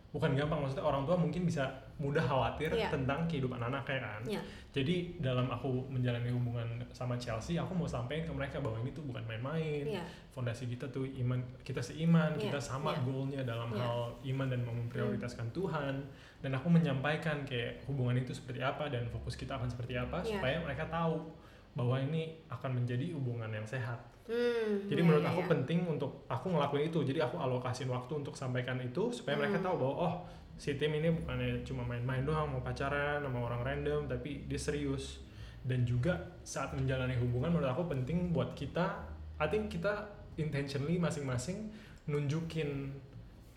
bukan 0.08 0.32
gampang 0.34 0.64
maksudnya 0.64 0.88
orang 0.88 1.04
tua 1.04 1.14
mungkin 1.20 1.44
bisa 1.44 1.68
mudah 1.98 2.22
khawatir 2.22 2.70
Iya. 2.72 2.88
tentang 2.88 3.26
kehidupan 3.28 3.58
anaknya 3.58 3.98
kan. 4.00 4.22
Iya. 4.24 4.40
Jadi 4.70 5.18
dalam 5.18 5.50
aku 5.50 5.90
menjalani 5.90 6.30
hubungan 6.30 6.78
sama 6.94 7.18
Chelsea, 7.18 7.58
aku 7.58 7.74
mau 7.74 7.84
sampaikan 7.90 8.30
ke 8.30 8.32
mereka 8.32 8.56
bahwa 8.62 8.78
ini 8.78 8.94
tuh 8.94 9.02
bukan 9.04 9.20
main-main. 9.26 9.84
Iya. 9.84 10.02
Fondasi 10.30 10.70
kita 10.70 10.86
tuh 10.88 11.04
iman, 11.26 11.42
kita 11.66 11.82
seiman, 11.82 12.38
Iya, 12.38 12.48
kita 12.48 12.58
sama 12.62 12.94
iya. 12.94 13.02
goalnya 13.02 13.42
dalam 13.42 13.74
Iya. 13.74 13.82
hal 13.82 13.98
iman 14.32 14.46
dan 14.48 14.60
memprioritaskan 14.64 15.50
Tuhan. 15.50 15.94
Dan 16.38 16.54
aku 16.54 16.70
menyampaikan 16.70 17.42
kayak 17.42 17.82
hubungan 17.90 18.14
itu 18.16 18.30
seperti 18.30 18.62
apa 18.62 18.86
dan 18.88 19.10
fokus 19.10 19.34
kita 19.34 19.58
akan 19.58 19.66
seperti 19.66 19.98
apa 19.98 20.22
Iya. 20.22 20.38
supaya 20.38 20.56
mereka 20.62 20.86
tahu 20.86 21.34
bahwa 21.78 21.94
ini 22.02 22.34
akan 22.50 22.82
menjadi 22.82 23.14
hubungan 23.14 23.46
yang 23.48 23.62
sehat. 23.62 24.02
Hmm. 24.26 24.82
Jadi 24.90 24.98
Iya, 24.98 25.06
menurut 25.06 25.24
iya, 25.24 25.30
aku 25.30 25.40
iya. 25.46 25.50
penting 25.54 25.78
untuk 25.86 26.26
aku 26.26 26.50
ngelakuin 26.50 26.90
itu. 26.90 26.98
Jadi 27.06 27.22
aku 27.22 27.38
alokasin 27.38 27.86
waktu 27.86 28.12
untuk 28.18 28.34
sampaikan 28.34 28.76
itu 28.82 29.14
supaya 29.14 29.38
mereka 29.38 29.62
Hmm. 29.62 29.66
tahu 29.70 29.74
bahwa 29.78 29.94
oh 29.96 30.14
si 30.58 30.74
tim 30.74 30.90
ini 30.90 31.14
bukannya 31.14 31.62
cuma 31.62 31.86
main-main 31.86 32.26
doang 32.26 32.50
mau 32.50 32.58
pacaran 32.60 33.22
sama 33.22 33.38
orang 33.38 33.62
random 33.62 34.10
tapi 34.10 34.42
dia 34.50 34.58
serius. 34.58 35.22
Dan 35.62 35.86
juga 35.86 36.18
saat 36.42 36.74
menjalani 36.74 37.14
hubungan 37.16 37.54
menurut 37.54 37.70
aku 37.70 37.86
penting 37.86 38.34
buat 38.34 38.52
kita 38.52 39.06
I 39.38 39.46
think 39.46 39.70
kita 39.70 40.02
intentionally 40.34 40.98
masing-masing 40.98 41.70
nunjukin 42.10 42.90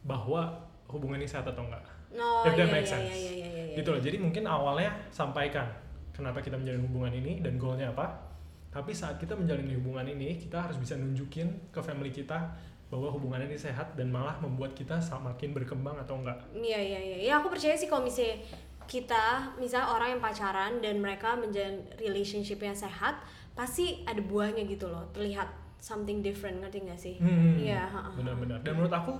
bahwa 0.04 0.54
hubungan 0.88 1.18
ini 1.18 1.28
sehat 1.28 1.48
atau 1.48 1.66
enggak. 1.66 1.82
Oh, 2.12 2.44
If 2.44 2.54
that 2.54 2.68
iya, 2.68 2.74
makes 2.74 2.92
iya, 2.92 2.96
sense. 3.00 3.16
iya, 3.16 3.32
iya, 3.32 3.48
iya. 3.72 3.75
Gitu 3.80 3.90
loh. 3.90 4.01
Jadi 4.01 4.18
mungkin 4.20 4.44
awalnya 4.44 4.92
sampaikan 5.10 5.68
kenapa 6.15 6.44
kita 6.44 6.56
menjalin 6.60 6.84
hubungan 6.86 7.12
ini 7.15 7.41
dan 7.44 7.58
goalnya 7.58 7.91
apa. 7.91 8.32
Tapi 8.72 8.96
saat 8.96 9.20
kita 9.20 9.36
menjalani 9.36 9.75
hubungan 9.75 10.08
ini, 10.08 10.39
kita 10.39 10.63
harus 10.63 10.80
bisa 10.80 10.96
nunjukin 10.96 11.72
ke 11.75 11.80
family 11.84 12.08
kita 12.08 12.56
bahwa 12.88 13.12
hubungan 13.12 13.44
ini 13.44 13.60
sehat 13.60 14.00
dan 14.00 14.12
malah 14.12 14.39
membuat 14.39 14.72
kita 14.75 14.96
semakin 15.00 15.51
berkembang 15.51 15.96
atau 16.00 16.20
enggak. 16.20 16.39
Iya 16.56 16.80
iya 16.80 17.00
iya. 17.00 17.18
Ya 17.32 17.34
aku 17.39 17.51
percaya 17.51 17.75
sih 17.75 17.91
kalau 17.91 18.03
misalnya 18.03 18.39
kita 18.88 19.56
misalnya 19.56 19.91
orang 19.91 20.15
yang 20.15 20.22
pacaran 20.24 20.72
dan 20.84 21.00
mereka 21.00 21.36
menjalin 21.36 21.84
relationship 22.00 22.60
yang 22.60 22.75
sehat, 22.75 23.20
pasti 23.56 24.03
ada 24.08 24.20
buahnya 24.20 24.68
gitu 24.68 24.91
loh. 24.91 25.08
Terlihat 25.15 25.48
something 25.80 26.20
different, 26.20 26.60
ngerti 26.60 26.84
gak 26.88 27.00
sih? 27.00 27.15
Hmm, 27.18 27.58
Iya, 27.58 27.88
ha. 27.89 28.12
benar-benar. 28.13 28.62
Dan 28.62 28.77
menurut 28.77 28.94
aku 28.94 29.13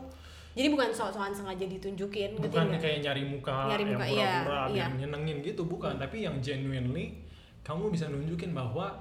Jadi 0.52 0.68
bukan 0.68 0.90
sok-sokan 0.92 1.32
sengaja 1.32 1.64
ditunjukin, 1.64 2.36
bukan 2.36 2.68
nggak? 2.68 2.82
kayak 2.84 3.00
nyari 3.02 3.24
muka, 3.24 3.72
Nyari 3.72 3.86
muka, 3.88 4.04
yang 4.04 4.12
iya, 4.12 4.32
pura-pura 4.44 4.62
biar 4.68 4.76
iya. 4.92 4.98
nyenengin 5.00 5.38
gitu, 5.40 5.62
bukan. 5.64 5.94
Tapi 5.96 6.18
yang 6.22 6.36
genuinely 6.44 7.06
kamu 7.64 7.88
bisa 7.88 8.12
nunjukin 8.12 8.52
bahwa 8.52 8.92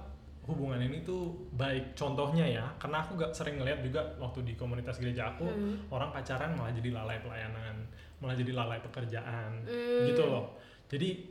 hubungan 0.47 0.78
ini 0.80 1.02
tuh 1.02 1.30
baik 1.54 1.95
contohnya 1.95 2.42
ya 2.42 2.66
karena 2.76 2.99
aku 3.00 3.14
gak 3.14 3.30
sering 3.30 3.57
ngeliat 3.57 3.80
juga 3.80 4.02
waktu 4.19 4.42
di 4.42 4.59
komunitas 4.59 4.99
gereja 4.99 5.30
aku 5.30 5.47
Hmm. 5.47 5.78
orang 5.88 6.11
pacaran 6.11 6.59
malah 6.59 6.75
jadi 6.75 6.90
lalai 6.90 7.23
pelayanan 7.23 7.76
malah 8.19 8.35
jadi 8.35 8.52
lalai 8.52 8.83
pekerjaan 8.83 9.62
Hmm. 9.62 10.11
gitu 10.11 10.26
loh 10.26 10.59
jadi 10.90 11.23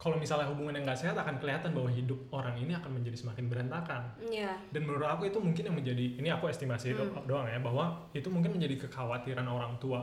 kalau 0.00 0.16
misalnya 0.16 0.48
hubungan 0.48 0.72
yang 0.72 0.82
gak 0.82 0.96
sehat 0.98 1.12
akan 1.14 1.36
kelihatan 1.36 1.70
bahwa 1.70 1.92
hidup 1.92 2.16
orang 2.30 2.56
ini 2.56 2.72
akan 2.72 2.96
menjadi 2.96 3.20
semakin 3.20 3.46
berantakan 3.46 4.00
Iya. 4.18 4.56
dan 4.68 4.80
menurut 4.82 5.04
aku 5.06 5.28
itu 5.28 5.36
mungkin 5.36 5.60
yang 5.62 5.76
menjadi 5.76 6.16
ini 6.16 6.28
aku 6.28 6.48
estimasi 6.48 6.96
do- 6.96 7.04
Hmm. 7.06 7.28
doang 7.28 7.44
ya 7.44 7.60
bahwa 7.60 8.08
itu 8.10 8.26
mungkin 8.26 8.56
menjadi 8.56 8.80
kekhawatiran 8.80 9.44
orang 9.44 9.76
tua 9.76 10.00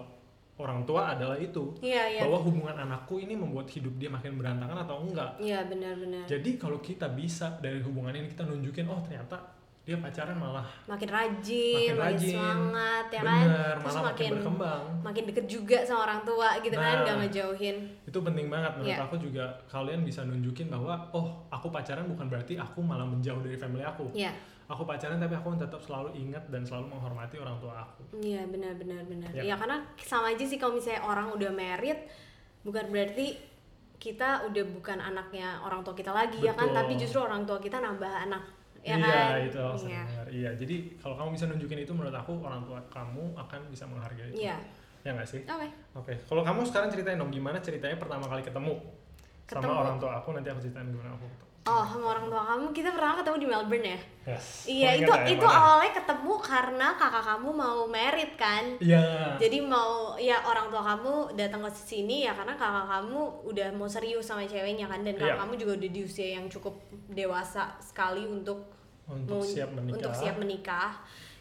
orang 0.55 0.85
tua 0.85 1.13
adalah 1.13 1.33
itu 1.35 1.73
Iya, 1.81 2.03
iya. 2.07 2.21
bahwa 2.21 2.37
hubungan 2.39 2.73
anakku 2.75 3.17
ini 3.17 3.33
membuat 3.33 3.65
hidup 3.67 3.93
dia 3.95 4.07
makin 4.07 4.37
berantakan 4.37 4.77
atau 4.79 5.01
enggak 5.01 5.33
Iya, 5.37 5.65
benar-benar. 5.65 6.25
jadi 6.25 6.49
kalau 6.55 6.77
kita 6.77 7.09
bisa 7.09 7.57
dari 7.57 7.81
hubungan 7.81 8.13
ini 8.13 8.29
kita 8.29 8.45
nunjukin 8.45 8.85
oh 8.85 9.01
ternyata 9.01 9.56
dia 9.87 9.95
pacaran 9.97 10.35
malah 10.35 10.67
Makin 10.83 11.07
rajin, 11.07 11.75
Makin 11.79 11.95
makin, 11.95 12.11
rajin, 12.11 12.35
semangat, 12.35 13.05
ya 13.07 13.21
kan? 13.23 13.39
bener 13.39 13.71
Terus 13.71 13.85
malah 13.87 14.03
makin 14.03 14.11
makin 14.11 14.31
berkembang 14.35 14.83
makin 14.99 15.23
deket 15.23 15.45
juga 15.47 15.77
sama 15.81 15.99
orang 16.03 16.21
tua 16.21 16.49
gitu 16.59 16.75
kan, 16.75 16.91
Nah. 16.93 17.05
gak 17.07 17.15
ngejauhin. 17.23 17.77
itu 18.03 18.19
penting 18.19 18.47
banget 18.47 18.71
menurut 18.75 18.91
Iya. 18.91 18.99
aku 19.01 19.15
juga 19.17 19.45
kalian 19.65 20.03
bisa 20.03 20.21
nunjukin 20.21 20.67
bahwa 20.67 20.93
oh 21.09 21.25
aku 21.47 21.67
pacaran 21.69 22.03
bukan 22.05 22.27
berarti 22.27 22.53
aku 22.55 22.79
malah 22.79 23.07
menjauh 23.07 23.39
dari 23.39 23.55
family 23.55 23.79
aku 23.81 24.11
Iya, 24.11 24.35
aku 24.67 24.83
pacaran 24.83 25.15
tapi 25.15 25.31
aku 25.33 25.55
tetap 25.55 25.79
selalu 25.79 26.11
ingat 26.13 26.43
dan 26.47 26.61
selalu 26.61 26.91
menghormati 26.91 27.39
orang 27.39 27.55
tua 27.57 27.79
aku 27.79 28.03
iya 28.19 28.43
benar-benar 28.43 29.07
benar. 29.07 29.31
Iya. 29.31 29.41
Ya 29.41 29.55
karena 29.55 29.87
sama 29.97 30.27
aja 30.29 30.43
sih 30.43 30.59
kalau 30.59 30.75
misalnya 30.75 30.99
orang 31.01 31.31
udah 31.31 31.47
married, 31.49 31.95
bukan 32.61 32.91
berarti 32.91 33.39
kita 33.97 34.43
udah 34.45 34.63
bukan 34.69 34.99
anaknya 34.99 35.57
orang 35.59 35.79
tua 35.81 35.91
kita 35.91 36.11
lagi 36.11 36.37
ya 36.37 36.51
kan, 36.53 36.69
Betul. 36.69 36.77
tapi 36.77 36.93
justru 36.99 37.17
orang 37.17 37.41
tua 37.43 37.57
kita 37.57 37.79
nambah 37.79 38.05
anak, 38.21 38.43
ya 38.81 38.95
iya 38.95 39.07
kan? 39.33 39.37
itu 39.43 39.57
aku 39.57 39.77
sering 39.77 39.93
Iya. 39.93 40.03
dengar. 40.05 40.25
iya 40.29 40.49
jadi 40.53 40.75
kalau 40.97 41.15
kamu 41.15 41.29
bisa 41.31 41.45
nunjukin 41.45 41.79
itu 41.79 41.91
menurut 41.91 42.13
aku 42.13 42.31
orang 42.39 42.61
tua 42.63 42.79
kamu 42.87 43.23
akan 43.33 43.61
bisa 43.67 43.83
menghargai 43.83 44.29
itu 44.29 44.43
Iya. 44.43 44.57
ya 45.01 45.11
nggak 45.11 45.27
sih 45.27 45.41
Oke. 45.43 45.67
oke 45.95 46.13
kalau 46.25 46.41
kamu 46.41 46.61
sekarang 46.63 46.87
ceritain 46.87 47.15
dong 47.15 47.29
gimana 47.29 47.57
ceritanya 47.57 47.95
pertama 47.95 48.25
kali 48.25 48.41
ketemu, 48.41 48.75
Ketemu. 49.45 49.63
sama 49.63 49.73
orang 49.79 49.95
tua 49.97 50.11
aku 50.15 50.29
nanti 50.31 50.49
aku 50.49 50.59
ceritain 50.59 50.85
gimana 50.85 51.11
aku 51.11 51.25
ketemu. 51.25 51.46
Oh, 51.69 51.83
sama 51.83 52.07
orang 52.09 52.25
tua 52.25 52.43
kamu 52.45 52.65
kita 52.71 52.89
pertama 52.89 53.13
ketemu 53.15 53.37
di 53.37 53.47
Melbourne 53.47 53.87
ya? 53.87 53.99
yes 54.25 54.45
Iya, 54.65 54.89
itu 54.97 55.11
ya, 55.11 55.23
itu 55.29 55.43
mana? 55.45 55.57
awalnya 55.57 55.91
ketemu 55.93 56.33
karena 56.37 56.87
kakak 56.93 57.23
kamu 57.25 57.49
mau 57.53 57.79
merit 57.85 58.31
kan. 58.35 58.63
iya 58.77 59.03
Jadi 59.35 59.57
mau 59.61 59.91
ya 60.17 60.39
orang 60.41 60.67
tua 60.67 60.79
kamu 60.81 61.13
datang 61.33 61.61
ke 61.61 61.71
sini 61.73 62.23
ya 62.23 62.31
karena 62.31 62.53
kakak 62.53 62.87
kamu 62.87 63.19
udah 63.43 63.67
mau 63.73 63.85
serius 63.85 64.23
sama 64.23 64.43
ceweknya 64.43 64.85
kan 64.85 65.01
dan 65.01 65.13
kakak 65.13 65.27
Iya. 65.29 65.41
kamu 65.41 65.53
juga 65.57 65.71
udah 65.75 65.89
di 65.89 66.01
usia 66.01 66.27
yang 66.33 66.47
cukup 66.47 66.75
dewasa 67.09 67.75
sekali 67.81 68.23
untuk 68.23 68.63
untuk 69.05 69.37
mau- 69.37 69.43
siap 69.45 69.71
menikah 69.71 69.95
untuk 69.97 70.11
siap 70.13 70.35
menikah 70.37 70.91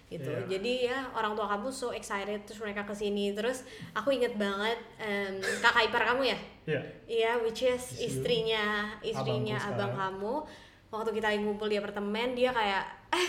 gitu. 0.06 0.26
Iya. 0.26 0.46
Jadi 0.48 0.72
ya 0.86 0.98
orang 1.10 1.34
tua 1.34 1.46
kamu 1.48 1.66
so 1.66 1.90
excited 1.90 2.38
terus 2.42 2.58
mereka 2.58 2.82
ke 2.82 2.92
sini 2.92 3.34
terus 3.34 3.66
aku 3.90 4.10
inget 4.10 4.34
banget 4.34 4.78
em, 4.96 5.34
kakak 5.58 5.90
ipar 5.90 6.02
kamu 6.06 6.30
ya? 6.30 6.38
iya 6.64 6.80
Iya, 7.06 7.30
which 7.40 7.62
is 7.62 7.98
istrinya 7.98 8.94
istrinya 9.00 9.58
abang 9.60 9.90
sekarang. 9.90 10.18
kamu. 10.18 10.34
Waktu 10.86 11.10
kita 11.12 11.26
lagi 11.28 11.40
ngumpul 11.40 11.66
di 11.66 11.76
apartemen, 11.76 12.32
dia 12.32 12.50
kayak 12.50 12.86
eh 13.10 13.28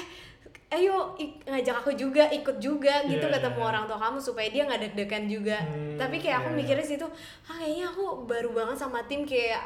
ayo 0.70 1.16
ngajak 1.44 1.80
aku 1.80 1.96
juga 1.96 2.28
ikut 2.28 2.60
juga 2.60 3.00
gitu 3.06 3.24
Iya, 3.24 3.34
ketemu 3.34 3.56
iya, 3.56 3.64
iya. 3.64 3.72
orang 3.72 3.84
tua 3.86 3.98
kamu 3.98 4.18
supaya 4.20 4.48
dia 4.48 4.64
nggak 4.68 4.82
deg-degan 4.84 5.24
juga. 5.26 5.58
Hmm, 5.64 5.96
Tapi 5.96 6.20
kayak 6.20 6.38
aku 6.38 6.50
iya, 6.50 6.54
iya. 6.54 6.60
mikirnya 6.62 6.86
situ, 6.86 7.08
ah 7.44 7.56
kayaknya 7.56 7.86
aku 7.88 8.04
baru 8.24 8.50
banget 8.52 8.78
sama 8.78 9.00
tim 9.06 9.24
kayak 9.24 9.64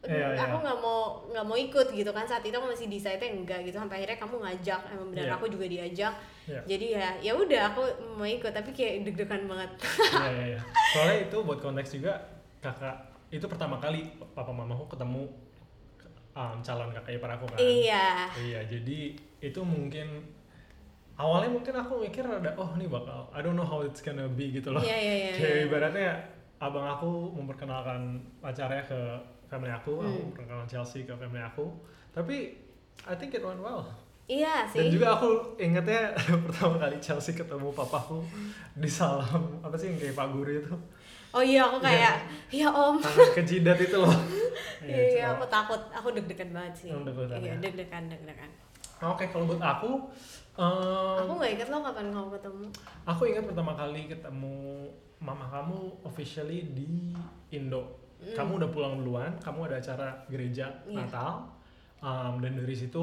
Iya, 0.00 0.30
iya. 0.30 0.38
aku 0.40 0.56
nggak 0.58 0.78
mau 0.78 1.00
nggak 1.26 1.42
mau 1.42 1.58
ikut 1.58 1.86
gitu 1.90 2.10
kan 2.10 2.22
saat 2.22 2.40
itu 2.40 2.54
aku 2.54 2.70
masih 2.70 2.86
decide 2.86 3.18
enggak 3.18 3.62
gitu 3.62 3.74
sampai 3.74 3.98
akhirnya 3.98 4.14
kamu 4.16 4.36
ngajak 4.38 4.80
emang 4.88 5.08
benar 5.10 5.26
Iya. 5.26 5.34
aku 5.34 5.46
juga 5.48 5.66
diajak 5.66 6.14
Iya. 6.44 6.60
jadi 6.64 6.86
ya 6.94 7.08
ya 7.20 7.32
udah 7.34 7.62
aku 7.68 7.82
mau 8.14 8.22
ikut 8.22 8.48
tapi 8.48 8.70
kayak 8.70 9.02
deg-degan 9.04 9.44
banget 9.44 9.70
Iya 10.14 10.30
iya 10.30 10.44
iya. 10.54 10.60
Soalnya 10.94 11.16
itu 11.24 11.36
buat 11.42 11.58
konteks 11.58 11.90
juga 11.92 12.14
kakak 12.58 12.94
itu 13.28 13.42
pertama 13.44 13.76
kali 13.76 14.06
papa 14.32 14.48
mamaku 14.48 14.86
ketemu 14.88 15.26
um, 16.32 16.56
calon 16.58 16.88
kakak 16.90 17.12
ipar 17.14 17.34
aku 17.34 17.44
kan. 17.44 17.58
iya 17.58 18.30
Iya, 18.32 18.60
jadi 18.64 19.12
itu 19.40 19.60
mungkin 19.60 20.22
awalnya 21.14 21.50
mungkin 21.50 21.74
aku 21.74 21.98
mikir 22.00 22.22
ada 22.22 22.54
oh 22.54 22.70
nih 22.74 22.86
bakal 22.86 23.26
I 23.28 23.42
don't 23.42 23.54
know 23.54 23.66
how 23.66 23.82
it's 23.82 23.98
gonna 23.98 24.30
be 24.30 24.54
gitu 24.54 24.70
loh. 24.70 24.78
iya 24.78 24.94
iya 24.94 25.14
iya 25.18 25.32
Kayak 25.34 25.50
iya. 25.52 25.64
ibaratnya 25.66 26.10
abang 26.58 26.86
aku 26.86 27.10
memperkenalkan 27.34 28.18
pacarnya 28.38 28.82
ke 28.82 28.98
family 29.48 29.68
aku, 29.70 29.96
aku 29.96 30.06
Hmm. 30.06 30.24
memperkenalkan 30.28 30.68
Chelsea 30.68 31.02
ke 31.02 31.12
family 31.12 31.40
aku. 31.40 31.66
Tapi 32.10 32.54
I 33.02 33.14
think 33.14 33.32
it 33.32 33.40
went 33.40 33.58
well. 33.58 33.82
iya 34.26 34.68
Dan 34.68 34.84
sih 34.86 34.92
juga 34.92 35.16
aku 35.16 35.28
ingetnya 35.56 36.12
pertama 36.44 36.76
kali 36.76 36.96
Chelsea 36.98 37.32
ketemu 37.32 37.72
papaku 37.72 38.20
di 38.74 38.84
salam 38.86 39.24
apa 39.58 39.72
sih 39.72 39.88
yang 39.88 39.96
kayak 39.96 40.14
Pak 40.14 40.28
Guru 40.30 40.52
itu 40.54 40.74
Oh 41.28 41.40
iya 41.40 41.60
aku 41.62 41.76
kayak 41.78 42.24
ya 42.50 42.68
om. 42.68 42.96
tangan 42.96 43.32
ke 43.34 43.42
jidat 43.42 43.76
itu 43.78 43.96
loh. 43.96 44.08
Iya 44.80 44.96
iya 44.96 45.24
itu. 45.26 45.32
aku 45.32 45.44
takut, 45.46 45.80
aku 45.90 46.08
deg-degan 46.10 46.50
banget 46.50 46.72
sih. 46.74 46.88
Deg-degan 46.88 47.36
Iya 47.36 47.52
ya. 47.52 47.54
deg-degan 47.58 48.04
deg-degan. 48.06 48.50
Oke 49.02 49.26
kalau 49.26 49.44
buat 49.46 49.60
aku, 49.60 49.90
em, 50.54 51.16
Aku 51.18 51.32
nggak 51.34 51.52
ingat 51.54 51.68
lo 51.68 51.76
kapan 51.80 52.06
kamu 52.08 52.28
ketemu. 52.32 52.66
aku 53.04 53.22
ingat 53.26 53.44
pertama 53.44 53.72
kali 53.74 54.02
ketemu 54.06 54.56
mama 55.18 55.46
kamu 55.46 55.78
officially 56.02 56.64
di 56.68 57.12
Indo. 57.50 57.97
Hmm. 58.18 58.34
Kamu 58.34 58.58
udah 58.58 58.68
pulang 58.68 58.94
duluan, 58.96 59.30
kamu 59.38 59.66
ada 59.66 59.76
acara 59.78 60.08
gereja 60.26 60.66
Iya. 60.84 60.98
Natal, 60.98 61.46
em, 61.96 62.34
dan 62.38 62.52
dari 62.56 62.74
situ 62.74 63.02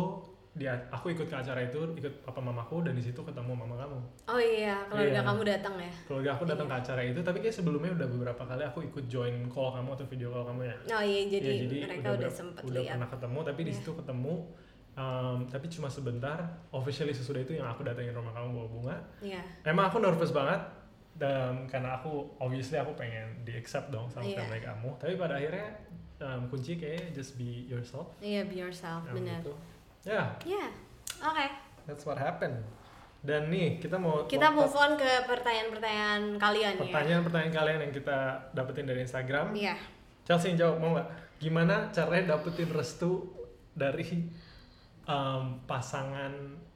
dia 0.51 0.71
aku 0.87 1.07
ikut 1.09 1.23
ke 1.25 1.35
acara 1.35 1.59
itu, 1.61 1.79
ikut 1.93 2.19
papa 2.21 2.39
mamaku 2.39 2.79
dan 2.81 2.91
di 2.91 3.01
situ 3.01 3.19
ketemu 3.19 3.51
mama 3.53 3.75
kamu. 3.77 3.99
Oh 4.25 4.39
iya 4.39 4.83
keluarga 4.85 5.11
Iya. 5.13 5.23
kamu 5.25 5.41
datang 5.45 5.75
ya. 5.77 5.91
Keluarga 6.05 6.29
aku 6.31 6.43
datang 6.45 6.67
ke 6.67 6.75
acara 6.77 7.01
itu, 7.01 7.19
tapi 7.19 7.37
kayak 7.39 7.51
sebelumnya 7.53 7.91
udah 7.93 8.07
beberapa 8.09 8.43
kali 8.45 8.63
aku 8.63 8.79
ikut 8.81 9.03
join 9.05 9.35
call 9.47 9.71
kamu 9.71 9.89
atau 9.93 10.05
video 10.05 10.27
call 10.29 10.43
kamu 10.45 10.61
ya. 10.63 10.75
Oh 10.89 11.03
iya 11.03 11.21
jadi, 11.25 11.43
Iya, 11.45 11.59
jadi 11.61 11.75
mereka 11.85 11.99
udah, 12.05 12.19
berapa- 12.21 12.31
sempet 12.33 12.61
udah 12.61 12.81
lihat. 12.81 12.93
pernah 12.93 13.09
ketemu 13.09 13.39
tapi 13.41 13.61
di 13.61 13.67
Iya. 13.67 13.77
situ 13.77 13.91
ketemu 13.93 14.33
um, 14.95 15.37
tapi 15.45 15.65
cuma 15.67 15.87
sebentar 15.87 16.37
officially 16.69 17.11
sesudah 17.11 17.41
itu 17.41 17.51
yang 17.53 17.67
aku 17.67 17.83
datengin 17.83 18.11
rumah 18.11 18.31
kamu 18.31 18.47
bawa 18.53 18.67
bunga 18.69 18.95
Iya. 19.21 19.43
emang 19.65 19.87
aku 19.87 19.99
nervous 19.99 20.31
banget 20.31 20.59
dan 21.15 21.63
karena 21.65 21.95
aku 21.95 22.11
obviously 22.37 22.75
aku 22.75 22.91
pengen 22.93 23.23
di 23.41 23.53
accept 23.53 23.87
dong 23.87 24.07
sama 24.07 24.23
Iya. 24.23 24.37
family 24.37 24.59
kamu 24.59 24.89
tapi 24.95 25.13
pada 25.15 25.35
akhirnya 25.35 25.67
um, 26.17 26.47
kunci 26.47 26.75
kayak 26.75 27.11
just 27.11 27.35
be 27.35 27.63
yourself 27.65 28.11
Iya 28.19 28.43
be 28.43 28.55
yourself 28.57 29.03
Yang 29.05 29.15
benar. 29.15 29.39
gitu. 29.39 29.53
ya 30.03 30.23
Iya. 30.43 30.65
Oke. 31.21 31.45
that's 31.83 32.03
what 32.03 32.15
happened 32.15 32.59
dan 33.21 33.47
nih 33.47 33.79
kita 33.79 33.95
mau 33.95 34.27
Kita 34.27 34.51
mau- 34.51 34.63
move 34.63 34.75
on 34.75 34.93
ke 34.93 35.07
pertanyaan-pertanyaan 35.25 36.35
kalian 36.35 36.73
ya. 36.75 36.81
pertanyaan-pertanyaan 36.83 37.53
kalian 37.53 37.79
yang 37.81 37.93
kita 37.95 38.17
dapetin 38.51 38.85
dari 38.85 39.01
Instagram 39.01 39.49
Iya. 39.51 39.75
Chelsea 40.23 40.51
yang 40.51 40.59
jawab 40.59 40.77
mau 40.79 40.91
nggak? 40.91 41.09
Gimana 41.37 41.89
caranya 41.89 42.33
dapetin 42.33 42.67
restu 42.67 43.29
dari 43.71 44.25
um, 45.05 45.61
pasangan 45.63 46.31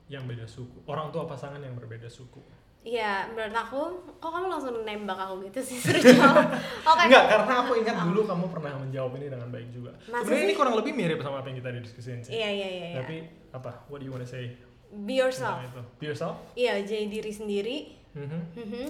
yang 0.06 0.26
beda 0.26 0.46
suku, 0.46 0.86
orang 0.86 1.10
tua 1.10 1.26
pasangan 1.26 1.58
yang 1.58 1.74
berbeda 1.74 2.06
suku? 2.06 2.42
Iya, 2.80 3.28
menurut 3.36 3.52
aku, 3.52 3.82
kok 4.18 4.32
kamu 4.32 4.48
langsung 4.48 4.72
nembak 4.88 5.20
aku 5.20 5.44
gitu 5.52 5.60
sih 5.60 5.78
suruh 5.84 6.00
jawab. 6.00 6.48
Oke. 6.88 7.12
Enggak, 7.12 7.24
karena 7.28 7.54
aku 7.60 7.72
ingat 7.76 7.98
dulu 8.08 8.22
kamu 8.24 8.46
pernah 8.48 8.74
menjawab 8.80 9.12
ini 9.20 9.28
dengan 9.28 9.50
baik 9.52 9.68
juga. 9.70 9.92
Sebenarnya 10.00 10.46
ini 10.48 10.56
kurang 10.56 10.76
lebih 10.80 10.96
mirip 10.96 11.20
sama 11.20 11.44
apa 11.44 11.52
yang 11.52 11.60
kita 11.60 11.70
diskusiin 11.76 12.20
sih. 12.24 12.32
Iya, 12.34 12.50
iya, 12.50 12.68
iya, 12.72 12.86
iya. 12.88 12.98
Tapi 13.04 13.16
apa? 13.52 13.72
What 13.92 14.00
do 14.00 14.08
you 14.08 14.16
wanna 14.16 14.24
say 14.24 14.56
Be 14.90 15.20
yourself. 15.20 15.60
itu? 15.60 15.82
Be 16.00 16.06
yourself? 16.08 16.36
Iya, 16.56 16.80
jadi 16.82 17.06
diri 17.06 17.32
sendiri. 17.36 17.78
Mhm. 18.16 18.40
Mhm. 18.56 18.86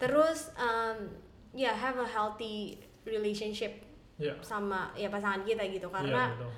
Terus, 0.00 0.48
um, 0.56 1.12
ya 1.52 1.76
have 1.76 2.00
a 2.00 2.08
healthy 2.08 2.80
relationship 3.04 3.84
Iya. 4.16 4.36
sama 4.40 4.92
ya 4.94 5.08
pasangan 5.08 5.44
kita 5.44 5.60
gitu 5.68 5.88
Iya, 5.88 5.94
karena 5.94 6.22
betul. 6.32 6.50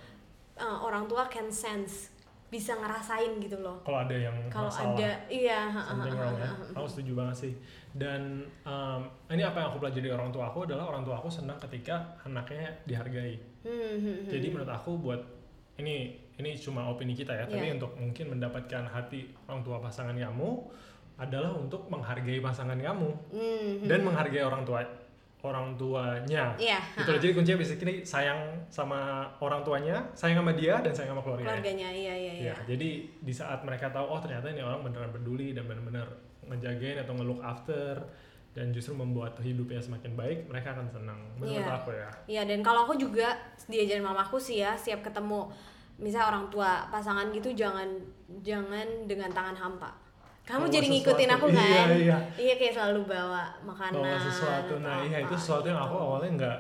uh, 0.59 0.79
orang 0.79 1.05
tua 1.07 1.27
can 1.27 1.47
sense 1.47 2.12
bisa 2.53 2.77
ngerasain 2.77 3.41
gitu 3.41 3.57
loh 3.65 3.81
Kalau 3.81 4.05
ada 4.05 4.13
yang 4.13 4.37
kalau 4.53 4.69
ada 4.69 5.25
iya 5.33 5.73
something 5.73 6.13
wrong 6.13 6.37
ya. 6.37 6.53
Aku 6.77 6.85
setuju 6.85 7.17
banget 7.17 7.49
sih. 7.49 7.53
Dan 7.97 8.45
um, 8.69 9.09
ini 9.33 9.41
apa 9.41 9.57
yang 9.65 9.73
aku 9.73 9.81
pelajari 9.81 10.05
dari 10.05 10.13
orang 10.13 10.29
tua 10.29 10.53
aku 10.53 10.69
adalah 10.69 10.93
orang 10.93 11.01
tua 11.01 11.17
aku 11.17 11.33
senang 11.33 11.57
ketika 11.65 12.13
anaknya 12.29 12.69
dihargai. 12.85 13.41
Hmm, 13.65 13.73
hmm, 13.73 13.99
hmm. 14.05 14.29
Jadi 14.29 14.47
menurut 14.53 14.69
aku 14.69 15.01
buat 15.01 15.21
ini 15.81 16.21
ini 16.37 16.53
cuma 16.61 16.85
opini 16.93 17.17
kita 17.17 17.33
ya, 17.33 17.49
tapi 17.49 17.73
Iya. 17.73 17.81
untuk 17.81 17.97
mungkin 17.97 18.37
mendapatkan 18.37 18.85
hati 18.85 19.33
orang 19.49 19.65
tua 19.65 19.81
pasangan 19.81 20.13
kamu 20.13 20.51
adalah 21.17 21.57
untuk 21.57 21.89
menghargai 21.89 22.41
pasangan 22.45 22.77
kamu 22.77 23.11
hmm. 23.33 23.89
dan 23.89 24.01
menghargai 24.05 24.45
orang 24.45 24.65
tua 24.69 24.85
orang 25.43 25.75
tuanya. 25.75 26.55
iya 26.55 26.79
Gitu 26.95 27.11
loh. 27.11 27.19
Jadi 27.19 27.33
kuncinya 27.35 27.59
basically 27.59 27.95
sayang 28.03 28.39
sama 28.71 29.27
orang 29.39 29.63
tuanya, 29.63 29.99
sayang 30.15 30.39
sama 30.39 30.55
dia 30.55 30.79
dan 30.79 30.95
sayang 30.95 31.13
sama 31.13 31.23
keluarganya. 31.23 31.59
keluarganya 31.59 31.89
iya 31.91 32.15
iya 32.15 32.33
iya 32.33 32.45
Ya, 32.51 32.55
jadi 32.65 32.89
di 33.11 33.33
saat 33.35 33.63
mereka 33.63 33.91
tahu 33.91 34.07
oh 34.07 34.23
ternyata 34.23 34.47
ini 34.47 34.63
orang 34.63 34.83
beneran 34.83 35.11
peduli 35.11 35.51
dan 35.51 35.67
benar-benar 35.67 36.07
ngejagain 36.43 37.03
atau 37.03 37.19
nge-look 37.19 37.43
after 37.43 37.99
dan 38.53 38.69
justru 38.69 38.93
membuat 38.93 39.35
hidupnya 39.41 39.81
semakin 39.81 40.13
baik, 40.13 40.45
mereka 40.45 40.77
akan 40.77 40.87
senang. 40.87 41.19
Menurut 41.37 41.59
Iya. 41.59 41.75
aku 41.75 41.91
ya. 41.91 42.11
Iya 42.29 42.43
dan 42.47 42.59
kalau 42.61 42.85
aku 42.85 42.95
juga 42.95 43.33
diajarin 43.67 44.05
mamaku 44.05 44.37
sih 44.39 44.61
ya 44.61 44.77
siap 44.77 45.03
ketemu 45.03 45.49
misalnya 45.99 46.35
orang 46.35 46.47
tua 46.49 46.87
pasangan 46.89 47.31
gitu 47.31 47.51
jangan 47.53 47.87
jangan 48.43 48.85
dengan 49.07 49.31
tangan 49.31 49.55
hampa 49.55 49.91
kamu 50.43 50.65
jadi 50.69 50.87
ngikutin 50.91 51.29
sesuatu. 51.29 51.39
aku 51.39 51.47
kan 51.55 51.87
Iya, 51.95 52.19
iya. 52.35 52.55
kayak 52.59 52.75
selalu 52.75 53.01
bawa 53.07 53.43
makanan 53.63 53.95
bawa 53.97 54.19
sesuatu 54.19 54.75
nah 54.79 54.99
iya 55.01 55.19
itu 55.21 55.35
sesuatu 55.35 55.67
yang 55.67 55.79
aku 55.79 55.95
awalnya 55.95 56.31
nggak 56.37 56.59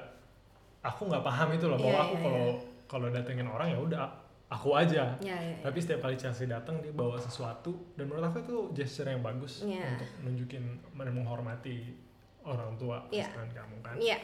aku 0.82 1.00
nggak 1.06 1.22
paham 1.22 1.48
itu 1.50 1.66
loh 1.66 1.78
bahwa 1.78 1.90
Iya, 1.92 2.02
aku 2.02 2.14
iya, 2.14 2.22
kalau 2.22 2.46
kalau 2.86 3.06
datengin 3.08 3.46
orang 3.46 3.68
ya 3.68 3.78
udah 3.78 4.02
aku 4.46 4.68
aja 4.76 5.16
ya, 5.18 5.32
ya, 5.32 5.36
ya. 5.40 5.56
tapi 5.60 5.78
setiap 5.80 6.04
kali 6.04 6.14
Chelsea 6.14 6.44
datang 6.44 6.76
dia 6.78 6.92
bawa 6.92 7.16
sesuatu 7.16 7.72
dan 7.96 8.04
menurut 8.04 8.28
aku 8.28 8.38
itu 8.40 8.56
gesture 8.76 9.08
yang 9.08 9.20
bagus 9.20 9.64
Iya. 9.64 9.96
untuk 9.96 10.08
nunjukin 10.22 10.62
dan 10.92 11.10
menghormati 11.10 11.96
orang 12.42 12.76
tua 12.76 13.00
Iya. 13.08 13.32
kamu 13.32 13.76
kan 13.80 13.96
Iya, 13.96 14.18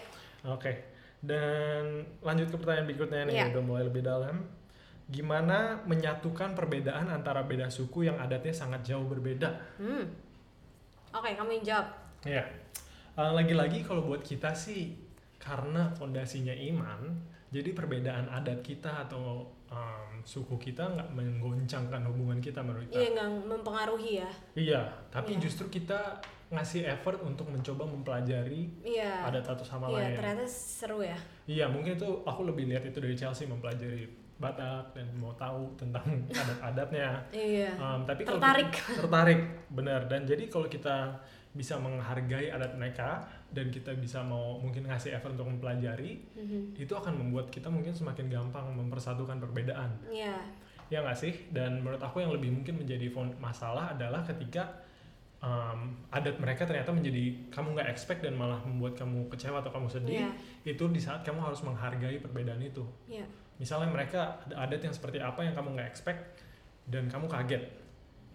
oke 0.44 0.72
dan 1.18 1.82
lanjut 2.20 2.46
ke 2.46 2.56
pertanyaan 2.56 2.86
berikutnya 2.86 3.20
nih 3.24 3.34
Iya. 3.34 3.44
udah 3.50 3.62
mulai 3.64 3.82
lebih 3.84 4.02
dalam 4.02 4.46
gimana 5.08 5.56
menyatukan 5.82 6.52
perbedaan 6.52 7.08
antara 7.08 7.40
beda 7.42 7.66
suku 7.66 8.04
yang 8.04 8.16
adatnya 8.16 8.52
sangat 8.52 8.84
jauh 8.84 9.04
berbeda 9.04 9.48
hmm. 9.76 10.04
oke 11.10 11.30
kamu 11.32 11.50
yang 11.58 11.66
jawab 11.66 11.88
Ya, 12.20 12.42
Eh, 13.14 13.32
lagi-lagi 13.32 13.82
kalau 13.82 14.02
buat 14.04 14.20
kita 14.20 14.50
sih 14.52 14.94
karena 15.38 15.90
fondasinya 15.90 16.50
iman, 16.50 17.14
jadi 17.48 17.70
perbedaan 17.70 18.26
adat 18.28 18.58
kita 18.60 19.06
atau 19.06 19.42
em, 19.66 20.22
suku 20.22 20.54
kita 20.56 20.86
nggak 20.88 21.10
menggoncangkan 21.12 22.02
hubungan 22.06 22.38
kita 22.38 22.58
menurut 22.58 22.86
kita. 22.86 22.98
iya 22.98 23.08
nggak 23.12 23.30
mempengaruhi 23.44 24.12
ya 24.18 24.30
Iya, 24.54 24.82
tapi 25.10 25.34
Iya. 25.34 25.40
justru 25.40 25.66
kita 25.68 26.18
ngasih 26.50 26.86
effort 26.88 27.18
untuk 27.20 27.46
mencoba 27.46 27.86
mempelajari 27.86 28.70
iya 28.82 29.22
adat 29.24 29.46
satu 29.46 29.62
sama 29.62 29.90
iya 29.90 29.98
lain. 29.98 30.14
ternyata 30.14 30.46
seru 30.46 31.02
ya 31.02 31.18
Iya, 31.46 31.66
mungkin 31.66 31.94
itu 31.94 32.22
aku 32.22 32.40
lebih 32.44 32.66
lihat 32.66 32.82
itu 32.82 32.98
dari 32.98 33.14
Chelsea 33.14 33.46
mempelajari 33.46 34.06
Batak 34.38 34.94
dan 34.94 35.06
mau 35.12 35.34
tahu 35.34 35.66
tentang 35.74 36.06
adat-adatnya. 36.32 37.10
iya 37.28 37.74
Um, 37.74 38.02
tapi 38.04 38.22
Tertarik. 38.22 38.70
kita- 38.70 39.02
tertarik, 39.02 39.40
benar. 39.68 40.06
Dan 40.06 40.22
jadi 40.22 40.46
kalau 40.46 40.66
kita 40.66 41.18
bisa 41.50 41.74
menghargai 41.74 42.46
adat 42.48 42.70
mereka 42.72 43.18
dan 43.48 43.66
kita 43.66 43.90
bisa 43.94 44.22
mau 44.22 44.56
mungkin 44.56 44.86
ngasih 44.86 45.10
effort 45.12 45.32
untuk 45.32 45.48
mempelajari, 45.48 46.22
Mhm. 46.32 46.78
itu 46.78 46.92
akan 46.92 47.18
membuat 47.18 47.48
kita 47.48 47.66
mungkin 47.66 47.90
semakin 47.90 48.28
gampang 48.28 48.70
mempersatukan 48.72 49.38
perbedaan. 49.38 49.90
iya 50.06 50.38
Ya 50.86 51.02
nggak 51.02 51.18
sih? 51.18 51.34
Dan 51.50 51.82
menurut 51.82 51.98
aku 51.98 52.18
yang 52.18 52.30
lebih 52.30 52.48
mungkin 52.50 52.78
menjadi 52.78 53.10
masalah 53.36 53.92
adalah 53.92 54.22
ketika 54.22 54.64
um, 55.38 55.92
adat 56.08 56.34
mereka 56.36 56.64
ternyata 56.64 56.90
menjadi 56.90 57.30
kamu 57.48 57.74
nggak 57.74 57.88
expect 57.88 58.20
dan 58.20 58.32
malah 58.32 58.58
membuat 58.60 58.96
kamu 58.96 59.26
kecewa 59.28 59.58
atau 59.58 59.68
kamu 59.68 59.86
sedih. 59.86 60.18
iya 60.18 60.30
Itu 60.64 60.88
di 60.88 60.96
saat 60.96 61.20
kamu 61.20 61.38
harus 61.40 61.60
menghargai 61.60 62.18
perbedaan 62.18 62.58
itu. 62.60 62.86
iya 63.06 63.26
Misalnya 63.58 63.90
mereka 63.90 64.38
ada 64.46 64.54
adat 64.64 64.80
yang 64.80 64.94
seperti 64.94 65.18
apa 65.18 65.42
yang 65.42 65.54
kamu 65.54 65.74
nggak 65.74 65.88
expect 65.90 66.40
dan 66.86 67.10
kamu 67.10 67.26
kaget. 67.26 67.62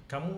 Kamu 0.06 0.32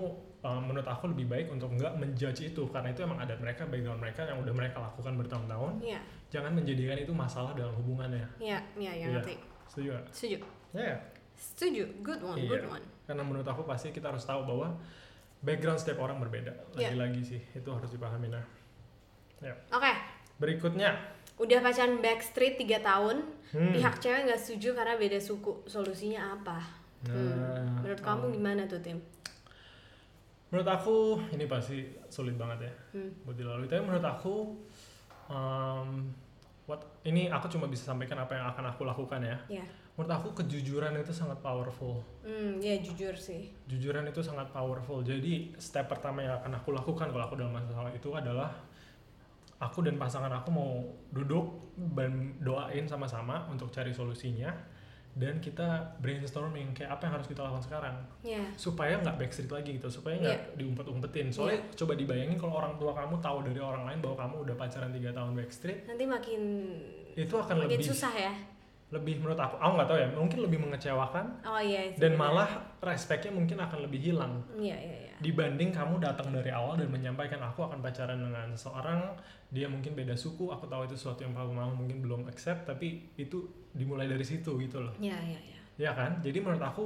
uh, 0.45 0.61
menurut 0.61 0.85
aku 0.85 1.09
lebih 1.09 1.25
baik 1.25 1.49
untuk 1.49 1.73
nggak 1.73 1.97
menjudge 1.97 2.53
itu 2.53 2.63
karena 2.69 2.93
itu 2.93 3.01
emang 3.01 3.17
adat 3.17 3.41
mereka, 3.41 3.65
background 3.65 3.99
mereka 3.99 4.21
yang 4.29 4.37
udah 4.39 4.53
mereka 4.53 4.77
lakukan 4.79 5.13
bertahun-tahun. 5.17 5.73
iya 5.81 5.99
Jangan 6.29 6.51
menjadikan 6.53 6.97
itu 6.99 7.13
masalah 7.15 7.51
dalam 7.57 7.73
hubungannya. 7.75 8.25
iya 8.37 8.61
iya 8.77 8.91
iya 8.93 9.05
Iya. 9.09 9.13
ngerti 9.19 9.35
Setuju 9.65 9.87
nggak? 9.91 10.05
setuju 10.13 10.37
Ya, 10.75 10.95
setuju 11.33 11.83
good 12.03 12.21
one 12.21 12.37
Iya. 12.37 12.49
good 12.51 12.65
one 12.69 12.85
karena 13.05 13.23
menurut 13.25 13.47
aku 13.47 13.65
pasti 13.65 13.89
kita 13.89 14.09
harus 14.13 14.25
tahu 14.25 14.45
bahwa 14.45 14.77
background 15.41 15.77
setiap 15.77 16.01
orang 16.01 16.17
berbeda. 16.21 16.53
Iya. 16.73 16.93
Lagi-lagi 16.93 17.21
sih 17.25 17.41
itu 17.53 17.69
harus 17.73 17.89
dipahami 17.89 18.29
nah. 18.29 18.45
oke 19.73 19.91
Berikutnya, 20.35 20.95
udah 21.35 21.59
pacaran 21.59 21.99
backstreet 21.99 22.55
3 22.57 22.79
tahun 22.79 23.17
hmm. 23.51 23.73
pihak 23.75 23.95
cewek 23.99 24.21
nggak 24.25 24.39
setuju 24.39 24.71
karena 24.71 24.95
beda 24.95 25.19
suku 25.19 25.63
solusinya 25.65 26.33
apa 26.33 26.59
Nah, 27.05 27.13
Hmm. 27.13 27.85
menurut 27.85 28.01
kamu 28.01 28.23
um, 28.25 28.33
gimana 28.33 28.61
tuh 28.65 28.81
tim 28.81 28.97
Menurut 30.49 30.65
aku 30.65 30.95
ini 31.29 31.45
pasti 31.45 31.85
sulit 32.07 32.33
banget 32.33 32.65
ya 32.65 32.73
Hmm. 32.93 33.11
buat 33.21 33.35
dilalui. 33.35 33.67
Tapi 33.67 33.81
menurut 33.83 34.01
aku, 34.01 34.55
um, 35.27 36.09
what 36.65 36.81
ini 37.03 37.27
aku 37.27 37.45
cuma 37.45 37.67
bisa 37.67 37.85
sampaikan 37.85 38.17
apa 38.17 38.33
yang 38.33 38.45
akan 38.49 38.65
aku 38.71 38.81
lakukan 38.85 39.21
ya. 39.21 39.37
ya 39.61 39.65
Menurut 39.93 40.11
aku 40.11 40.27
kejujuran 40.35 40.97
itu 40.97 41.13
sangat 41.13 41.39
powerful. 41.39 42.01
hmm 42.25 42.57
ya 42.57 42.75
jujur 42.79 43.13
sih 43.13 43.53
Jujuran 43.65 44.07
itu 44.07 44.19
sangat 44.19 44.49
powerful. 44.49 44.99
Jadi 44.99 45.53
step 45.55 45.85
pertama 45.85 46.19
yang 46.19 46.35
akan 46.39 46.57
aku 46.57 46.73
lakukan 46.73 47.07
kalau 47.09 47.23
aku 47.23 47.35
dalam 47.37 47.53
masalah 47.53 47.93
itu 47.93 48.09
adalah 48.11 48.49
aku 49.65 49.81
dan 49.81 49.97
pasangan 49.97 50.31
aku 50.31 50.49
mau 50.53 50.85
duduk 51.11 51.75
dan 51.97 52.37
doain 52.39 52.85
sama-sama 52.85 53.49
untuk 53.49 53.73
cari 53.73 53.91
solusinya. 53.91 54.53
Dan 55.15 55.39
kita 55.39 55.95
brainstorming 56.03 56.75
kayak 56.75 56.99
apa 56.99 57.07
yang 57.07 57.13
harus 57.15 57.27
kita 57.31 57.39
lakukan 57.39 57.63
sekarang. 57.63 57.95
Ya 58.19 58.43
supaya 58.59 58.99
nggak 58.99 59.15
backstreet 59.15 59.47
lagi 59.47 59.79
gitu 59.79 59.87
supaya 59.87 60.19
nggak 60.19 60.59
diumpet-umpetin. 60.59 61.31
Soalnya 61.31 61.71
coba 61.71 61.95
dibayangin 61.95 62.35
kalau 62.35 62.59
orang 62.59 62.75
tua 62.75 62.91
kamu 62.91 63.23
tahu 63.23 63.47
dari 63.47 63.63
orang 63.63 63.87
lain 63.87 63.99
bahwa 64.03 64.27
kamu 64.27 64.35
udah 64.43 64.55
pacaran 64.59 64.91
tiga 64.91 65.15
tahun 65.15 65.31
backstreet 65.39 65.87
nanti 65.87 66.03
makin 66.03 66.41
itu 67.15 67.31
akan 67.31 67.63
makin 67.63 67.79
lebih 67.79 67.87
susah 67.87 68.11
ya 68.11 68.33
lebih 68.95 69.19
menurut 69.19 69.35
aku 69.35 69.59
aku 69.59 69.71
nggak 69.75 69.89
tahu 69.91 69.99
ya 69.99 70.07
mungkin 70.15 70.39
lebih 70.47 70.59
mengecewakan 70.63 71.25
oh 71.43 71.59
iya 71.59 71.91
itu 71.91 71.99
dan 71.99 72.15
malah 72.15 72.47
respectnya 72.79 73.35
mungkin 73.35 73.59
akan 73.59 73.83
lebih 73.83 73.99
hilang 73.99 74.39
iya 74.55 74.79
iya 74.79 74.97
iya. 75.11 75.13
dibanding 75.19 75.75
kamu 75.75 75.99
datang 75.99 76.31
dari 76.31 76.49
awal 76.55 76.79
dan 76.79 76.87
menyampaikan 76.87 77.43
aku 77.43 77.67
akan 77.67 77.83
pacaran 77.83 78.17
dengan 78.17 78.55
seorang 78.55 79.11
dia 79.51 79.67
mungkin 79.69 79.93
beda 79.93 80.15
suku 80.15 80.49
aku 80.49 80.65
tahu 80.65 80.87
itu 80.89 80.95
sesuatu 80.97 81.23
yang 81.27 81.35
kamu 81.35 81.51
mau 81.53 81.71
mungkin 81.71 82.01
belum 82.01 82.21
accept 82.27 82.65
tapi 82.65 83.13
itu 83.19 83.45
dimulai 83.75 84.07
dari 84.07 84.23
situ 84.23 84.55
gitu 84.59 84.81
loh. 84.81 84.95
Iya 84.97 85.15
iya 85.21 85.39
iya. 85.39 85.59
Ya 85.75 85.91
kan? 85.91 86.23
Jadi 86.23 86.39
menurut 86.39 86.63
aku 86.63 86.85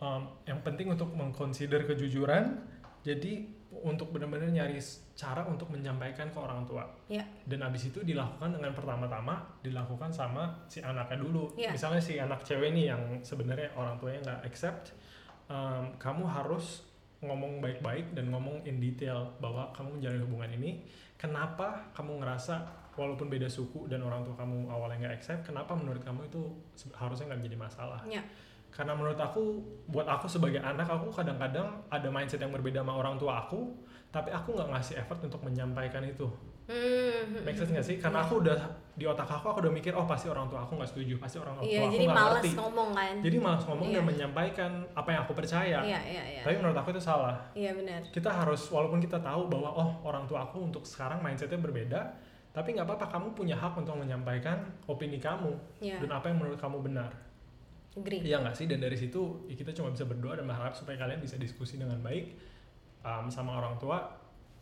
um, 0.00 0.22
yang 0.44 0.60
penting 0.64 0.92
untuk 0.92 1.10
mengconsider 1.16 1.82
kejujuran 1.88 2.60
jadi 3.04 3.52
untuk 3.82 4.10
benar-benar 4.10 4.46
nyari 4.46 4.78
cara 5.12 5.42
untuk 5.42 5.66
menyampaikan 5.68 6.28
ke 6.28 6.38
orang 6.38 6.62
tua 6.62 6.84
Iya. 7.06 7.24
dan 7.44 7.64
abis 7.64 7.88
itu 7.88 8.00
dilakukan 8.00 8.52
dengan 8.52 8.70
pertama-tama 8.70 9.42
dilakukan 9.60 10.10
sama 10.10 10.54
si 10.66 10.78
anaknya 10.78 11.18
dulu 11.18 11.50
Iya. 11.54 11.72
misalnya 11.72 11.98
si 11.98 12.14
anak 12.16 12.42
cewek 12.42 12.70
nih 12.70 12.92
yang 12.92 13.02
sebenarnya 13.20 13.72
orang 13.74 13.96
tuanya 13.96 14.20
nggak 14.22 14.40
accept 14.46 14.94
um, 15.46 15.90
kamu 15.96 16.22
harus 16.24 16.84
ngomong 17.18 17.58
baik-baik 17.58 18.12
dan 18.12 18.28
ngomong 18.28 18.60
in 18.62 18.76
detail 18.78 19.32
bahwa 19.40 19.72
kamu 19.72 19.96
menjalin 19.96 20.22
hubungan 20.22 20.50
ini 20.54 20.84
kenapa 21.16 21.88
kamu 21.92 22.20
ngerasa 22.20 22.60
walaupun 22.94 23.26
beda 23.26 23.48
suku 23.48 23.88
dan 23.88 24.04
orang 24.04 24.22
tua 24.22 24.36
kamu 24.36 24.68
awalnya 24.68 25.08
nggak 25.08 25.14
accept 25.18 25.40
kenapa 25.42 25.72
menurut 25.72 26.04
kamu 26.04 26.28
itu 26.28 26.42
harusnya 26.92 27.32
nggak 27.32 27.40
menjadi 27.40 27.58
masalah 27.58 28.00
Iya. 28.04 28.22
Karena 28.74 28.90
menurut 28.90 29.14
aku 29.14 29.62
buat 29.86 30.02
aku 30.02 30.26
sebagai 30.26 30.58
anak 30.58 30.90
aku 30.90 31.06
kadang-kadang 31.14 31.78
ada 31.86 32.08
mindset 32.10 32.42
yang 32.42 32.50
berbeda 32.50 32.82
sama 32.82 32.98
orang 32.98 33.14
tua 33.14 33.46
aku 33.46 33.70
tapi 34.10 34.34
aku 34.34 34.58
nggak 34.58 34.68
ngasih 34.74 34.94
effort 34.98 35.22
untuk 35.22 35.42
menyampaikan 35.42 36.02
itu. 36.02 36.26
Hmm 36.64 37.44
make 37.44 37.54
sense 37.54 37.70
nggak 37.70 37.84
sih? 37.86 37.96
karena 38.00 38.24
Iya. 38.24 38.26
aku 38.26 38.34
udah 38.40 38.58
di 38.96 39.04
otak 39.04 39.28
aku 39.28 39.46
aku 39.52 39.58
udah 39.68 39.72
mikir 39.74 39.92
oh 39.92 40.06
pasti 40.08 40.26
orang 40.26 40.48
tua 40.48 40.64
aku 40.64 40.80
nggak 40.80 40.90
setuju 40.90 41.14
pasti 41.20 41.36
orang 41.36 41.60
tua 41.60 41.64
iya 41.66 41.82
aku 41.84 41.92
jadi 41.92 42.06
nggak 42.08 42.16
malas 42.16 42.34
ngerti. 42.40 42.50
ngomong 42.56 42.90
kan. 42.94 43.14
Jadi 43.20 43.36
malas 43.38 43.62
ngomong 43.68 43.86
dan 43.86 43.94
Iya. 43.94 44.02
menyampaikan 44.10 44.72
apa 44.96 45.08
yang 45.12 45.20
aku 45.28 45.32
percaya. 45.36 45.78
Iya 45.84 46.00
iya 46.08 46.22
iya. 46.34 46.42
Tapi 46.42 46.54
menurut 46.58 46.78
aku 46.78 46.88
itu 46.90 47.02
salah. 47.02 47.36
Iya 47.52 47.70
benar. 47.76 48.00
Kita 48.10 48.30
harus 48.32 48.62
walaupun 48.72 48.98
kita 48.98 49.18
tahu 49.20 49.46
bahwa 49.46 49.70
oh 49.70 49.90
orang 50.02 50.24
tua 50.26 50.46
aku 50.46 50.64
untuk 50.64 50.82
sekarang 50.82 51.20
mindsetnya 51.20 51.60
berbeda 51.60 52.00
tapi 52.54 52.70
nggak 52.70 52.86
apa-apa 52.86 53.06
kamu 53.10 53.34
punya 53.34 53.58
hak 53.58 53.74
untuk 53.74 53.98
menyampaikan 53.98 54.62
opini 54.86 55.18
kamu 55.18 55.50
iya. 55.82 55.98
dan 55.98 56.10
apa 56.14 56.30
yang 56.30 56.38
menurut 56.38 56.54
kamu 56.54 56.86
benar 56.86 57.10
agree 57.94 58.20
Iya 58.20 58.40
nggak 58.40 58.54
sih? 58.54 58.66
Dan 58.66 58.78
dari 58.78 58.94
situ 58.94 59.20
ya 59.44 59.54
kita 59.54 59.70
cuma 59.72 59.88
bisa 59.88 60.04
berdoa 60.04 60.34
dan 60.34 60.44
berharap 60.44 60.72
supaya 60.72 60.96
kalian 60.96 61.18
bisa 61.18 61.36
diskusi 61.36 61.76
dengan 61.76 61.98
baik 61.98 62.34
um, 63.00 63.26
sama 63.28 63.54
orang 63.54 63.76
tua 63.76 64.02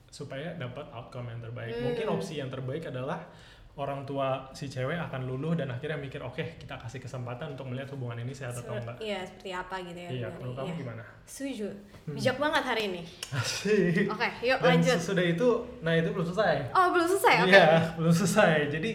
supaya 0.06 0.52
dapat 0.54 0.84
outcome 0.90 1.28
yang 1.28 1.40
terbaik. 1.40 1.72
Hmm. 1.72 1.84
Mungkin 1.88 2.06
opsi 2.10 2.36
yang 2.36 2.48
terbaik 2.48 2.84
adalah 2.84 3.24
orang 3.72 4.04
tua 4.04 4.52
si 4.52 4.68
cewek 4.68 5.00
akan 5.00 5.24
luluh 5.24 5.56
dan 5.56 5.64
akhirnya 5.66 5.96
mikir 5.96 6.20
oke 6.20 6.60
kita 6.60 6.76
kasih 6.76 7.00
kesempatan 7.00 7.56
untuk 7.56 7.64
melihat 7.64 7.88
hubungan 7.96 8.20
ini 8.20 8.28
sehat 8.30 8.52
atau 8.52 8.76
enggak. 8.76 9.00
iya 9.00 9.24
seperti 9.24 9.48
apa 9.48 9.80
gitu 9.80 9.96
ya 9.96 10.10
Iya, 10.12 10.28
menurut 10.36 10.54
kamu 10.54 10.68
Iya. 10.68 10.76
gimana? 10.76 11.02
setuju 11.24 11.68
Hmm. 12.04 12.12
bijak 12.12 12.36
banget 12.36 12.62
hari 12.68 12.82
ini 12.84 13.02
Asik. 13.32 14.12
oke 14.12 14.28
yuk 14.44 14.58
Dan 14.60 14.68
lanjut 14.76 14.96
sesudah 15.00 15.24
itu, 15.24 15.48
nah 15.80 15.92
itu 15.94 16.08
belum 16.10 16.26
selesai. 16.26 16.56
oh 16.68 16.86
belum 16.92 17.06
selesai 17.08 17.34
oke 17.38 17.48
Iya, 17.48 17.66
belum 17.96 18.12
selesai. 18.12 18.54
Jadi 18.68 18.90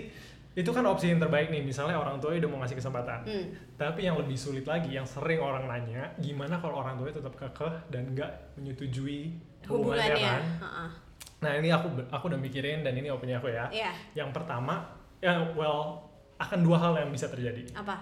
itu 0.57 0.69
kan 0.73 0.81
opsi 0.89 1.13
yang 1.13 1.21
terbaik 1.21 1.53
nih. 1.53 1.61
Misalnya 1.61 2.01
orang 2.01 2.17
tua 2.17 2.33
udah 2.33 2.49
mau 2.49 2.57
ngasih 2.65 2.81
kesempatan. 2.81 3.21
hmm. 3.29 3.77
Tapi 3.77 4.09
yang 4.09 4.17
lebih 4.17 4.33
sulit 4.33 4.65
lagi, 4.65 4.97
yang 4.97 5.05
sering 5.05 5.37
orang 5.37 5.69
nanya, 5.69 6.09
gimana 6.17 6.57
kalau 6.57 6.81
orang 6.81 6.97
tuanya 6.97 7.21
tetap 7.21 7.37
kekeh 7.37 7.93
dan 7.93 8.17
nggak 8.17 8.57
menyetujui 8.57 9.37
hubungannya, 9.69 10.17
hubungannya 10.17 10.17
kan? 10.17 10.41
Heeh. 10.65 10.89
Nah 11.37 11.51
ini 11.61 11.69
aku 11.69 11.87
aku 12.09 12.33
udah 12.33 12.39
mikirin 12.41 12.81
dan 12.81 12.97
ini 12.97 13.13
opini 13.13 13.37
aku 13.37 13.53
ya. 13.53 13.69
iya 13.69 13.93
Yang 14.17 14.33
pertama, 14.33 14.81
ya 15.21 15.37
well 15.53 16.09
akan 16.41 16.65
dua 16.65 16.81
hal 16.81 16.93
yang 16.97 17.13
bisa 17.13 17.29
terjadi. 17.29 17.61
apa 17.77 18.01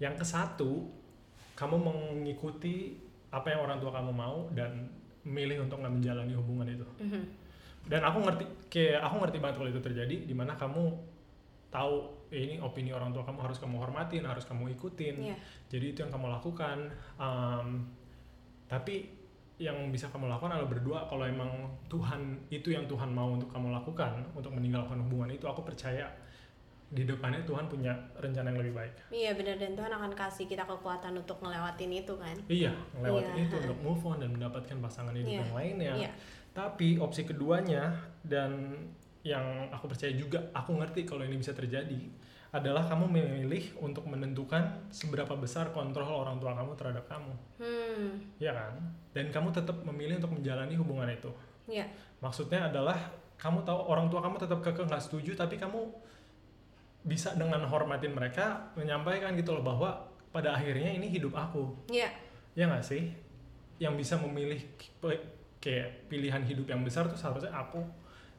Yang 0.00 0.24
ke 0.24 0.24
satu, 0.24 0.88
kamu 1.52 1.76
mengikuti 1.76 2.96
apa 3.28 3.52
yang 3.52 3.68
orang 3.68 3.76
tua 3.76 3.92
kamu 3.92 4.12
mau 4.16 4.48
dan 4.56 4.88
milih 5.28 5.68
untuk 5.68 5.84
nggak 5.84 5.92
menjalani 6.00 6.32
hubungan 6.32 6.64
itu. 6.64 6.88
Mhm. 6.96 7.22
Dan 7.84 8.00
aku 8.04 8.24
ngerti, 8.24 8.44
kayak 8.72 9.04
aku 9.04 9.14
ngerti 9.24 9.36
banget 9.40 9.56
kalau 9.60 9.68
itu 9.68 9.80
terjadi, 9.80 10.16
di 10.24 10.34
mana 10.36 10.56
kamu 10.56 11.09
tahu 11.70 12.10
ini 12.34 12.58
opini 12.58 12.90
orang 12.90 13.14
tua 13.14 13.22
kamu 13.22 13.46
harus 13.46 13.58
kamu 13.62 13.78
hormatin 13.78 14.26
harus 14.26 14.42
kamu 14.46 14.74
ikutin. 14.74 15.16
Iya. 15.22 15.36
jadi 15.70 15.84
itu 15.94 15.98
yang 16.02 16.12
kamu 16.12 16.26
lakukan. 16.30 16.90
Um, 17.18 17.86
tapi 18.66 19.10
yang 19.60 19.92
bisa 19.92 20.08
kamu 20.08 20.26
lakukan 20.30 20.56
adalah 20.56 20.70
berdua. 20.70 20.98
Kalau 21.06 21.26
emang 21.26 21.50
Tuhan 21.90 22.48
itu 22.48 22.72
yang 22.72 22.88
Tuhan 22.88 23.12
mau 23.12 23.34
untuk 23.34 23.50
kamu 23.52 23.70
lakukan 23.70 24.24
untuk 24.32 24.54
meninggalkan 24.56 24.98
hubungan 25.04 25.30
itu 25.30 25.44
aku 25.44 25.62
percaya 25.66 26.08
di 26.90 27.06
depannya 27.06 27.46
Tuhan 27.46 27.70
punya 27.70 27.94
rencana 28.18 28.50
yang 28.50 28.58
lebih 28.66 28.74
baik. 28.74 28.92
Iya 29.14 29.30
benar. 29.38 29.62
Dan 29.62 29.78
Tuhan 29.78 29.92
akan 29.94 30.10
kasih 30.10 30.50
kita 30.50 30.66
kekuatan 30.66 31.14
untuk 31.14 31.38
ngelewatin 31.38 31.90
itu 31.94 32.14
kan. 32.18 32.34
iya 32.50 32.74
lewat 32.98 33.30
Iya, 33.30 33.46
itu 33.46 33.54
untuk 33.62 33.78
move 33.78 34.02
on 34.02 34.18
dan 34.18 34.30
mendapatkan 34.34 34.76
pasangan 34.82 35.14
hidup 35.14 35.30
Iya, 35.30 35.40
yang 35.46 35.54
lainnya. 35.54 35.92
Iya. 36.02 36.10
Tapi 36.50 36.98
opsi 36.98 37.22
keduanya 37.22 37.94
dan 38.26 38.74
yang 39.20 39.68
aku 39.68 39.92
percaya 39.92 40.12
juga 40.12 40.40
aku 40.56 40.80
ngerti 40.80 41.04
kalau 41.04 41.22
ini 41.24 41.36
bisa 41.36 41.52
terjadi 41.52 41.98
adalah 42.50 42.82
kamu 42.82 43.06
memilih 43.06 43.78
untuk 43.78 44.02
menentukan 44.10 44.90
seberapa 44.90 45.38
besar 45.38 45.70
kontrol 45.70 46.26
orang 46.26 46.42
tua 46.42 46.50
kamu 46.50 46.74
terhadap 46.74 47.06
kamu, 47.06 47.30
Hmm. 47.62 48.10
ya 48.42 48.50
kan? 48.50 48.74
Dan 49.14 49.30
kamu 49.30 49.54
tetap 49.54 49.78
memilih 49.86 50.18
untuk 50.18 50.34
menjalani 50.34 50.74
hubungan 50.74 51.06
itu. 51.06 51.30
Iya. 51.70 51.86
Maksudnya 52.18 52.66
adalah 52.66 52.98
kamu 53.38 53.62
tahu 53.62 53.78
orang 53.86 54.10
tua 54.10 54.18
kamu 54.18 54.42
tetap 54.42 54.58
kekeh 54.66 54.82
nggak 54.82 54.98
setuju, 54.98 55.38
tapi 55.38 55.62
kamu 55.62 55.78
bisa 57.00 57.38
dengan 57.38 57.62
hormatin 57.70 58.12
mereka 58.12 58.74
menyampaikan 58.74 59.32
gitu 59.38 59.54
loh 59.54 59.62
bahwa 59.62 60.10
pada 60.34 60.58
akhirnya 60.58 60.90
ini 60.90 61.06
hidup 61.06 61.32
aku, 61.32 61.70
Iya. 61.86 62.10
ya 62.58 62.66
nggak 62.66 62.82
sih? 62.82 63.14
Yang 63.78 63.94
bisa 63.94 64.14
memilih 64.18 64.58
kayak 65.62 66.10
pilihan 66.10 66.42
hidup 66.42 66.66
yang 66.66 66.82
besar 66.82 67.06
tuh 67.06 67.14
seharusnya 67.14 67.54
aku. 67.54 67.78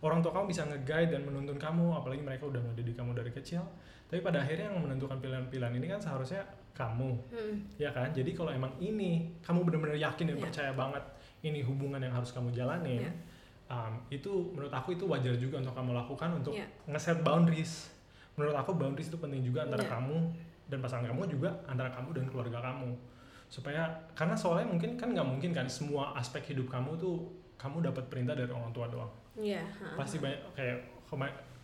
Orang 0.01 0.25
tua 0.25 0.33
kamu 0.33 0.49
bisa 0.49 0.65
nge-guide 0.65 1.13
dan 1.13 1.21
menuntun 1.21 1.61
kamu, 1.61 1.93
apalagi 1.93 2.25
mereka 2.25 2.49
udah 2.49 2.57
ngedidik 2.57 2.97
kamu 2.97 3.13
dari 3.13 3.29
kecil. 3.29 3.61
Tapi 4.09 4.19
pada 4.19 4.41
akhirnya 4.41 4.73
yang 4.73 4.81
menentukan 4.81 5.21
pilihan-pilihan 5.21 5.73
ini 5.77 5.85
kan 5.87 6.01
seharusnya 6.01 6.41
kamu, 6.73 7.13
Hmm. 7.29 7.55
ya 7.77 7.93
kan? 7.93 8.09
Jadi 8.09 8.33
kalau 8.33 8.49
emang 8.49 8.73
ini 8.81 9.29
kamu 9.45 9.61
benar-benar 9.61 9.95
yakin 9.95 10.33
dan 10.33 10.37
Iya. 10.41 10.43
percaya 10.43 10.71
banget 10.73 11.03
ini 11.45 11.61
hubungan 11.61 12.01
yang 12.01 12.11
harus 12.11 12.33
kamu 12.33 12.49
jalanin, 12.49 13.05
Iya. 13.05 13.13
um, 13.69 13.93
itu 14.09 14.31
menurut 14.57 14.73
aku 14.73 14.97
itu 14.97 15.05
wajar 15.05 15.37
juga 15.37 15.61
untuk 15.61 15.77
kamu 15.77 15.93
lakukan 15.93 16.29
untuk 16.33 16.53
Iya. 16.57 16.65
nge-set 16.89 17.21
boundaries. 17.21 17.93
Menurut 18.35 18.57
aku 18.57 18.73
boundaries 18.73 19.13
itu 19.13 19.19
penting 19.21 19.45
juga 19.45 19.69
antara 19.69 19.85
Iya. 19.85 19.91
kamu 19.95 20.17
dan 20.65 20.79
pasangan 20.81 21.05
kamu 21.07 21.21
juga 21.29 21.49
antara 21.69 21.91
kamu 21.91 22.09
dan 22.15 22.25
keluarga 22.25 22.59
kamu 22.63 22.95
supaya 23.51 23.83
karena 24.15 24.31
soalnya 24.31 24.71
mungkin 24.71 24.95
kan 24.95 25.11
nggak 25.11 25.27
mungkin 25.27 25.51
kan 25.51 25.67
semua 25.67 26.15
aspek 26.15 26.55
hidup 26.55 26.71
kamu 26.71 26.95
tuh 26.95 27.27
kamu 27.59 27.83
dapat 27.83 28.07
perintah 28.07 28.31
dari 28.31 28.47
orang 28.47 28.71
tua 28.71 28.87
doang 28.87 29.11
Iya. 29.33 29.63
ha. 29.63 29.95
pasti 29.95 30.19
banyak 30.19 30.39
kayak 30.53 30.77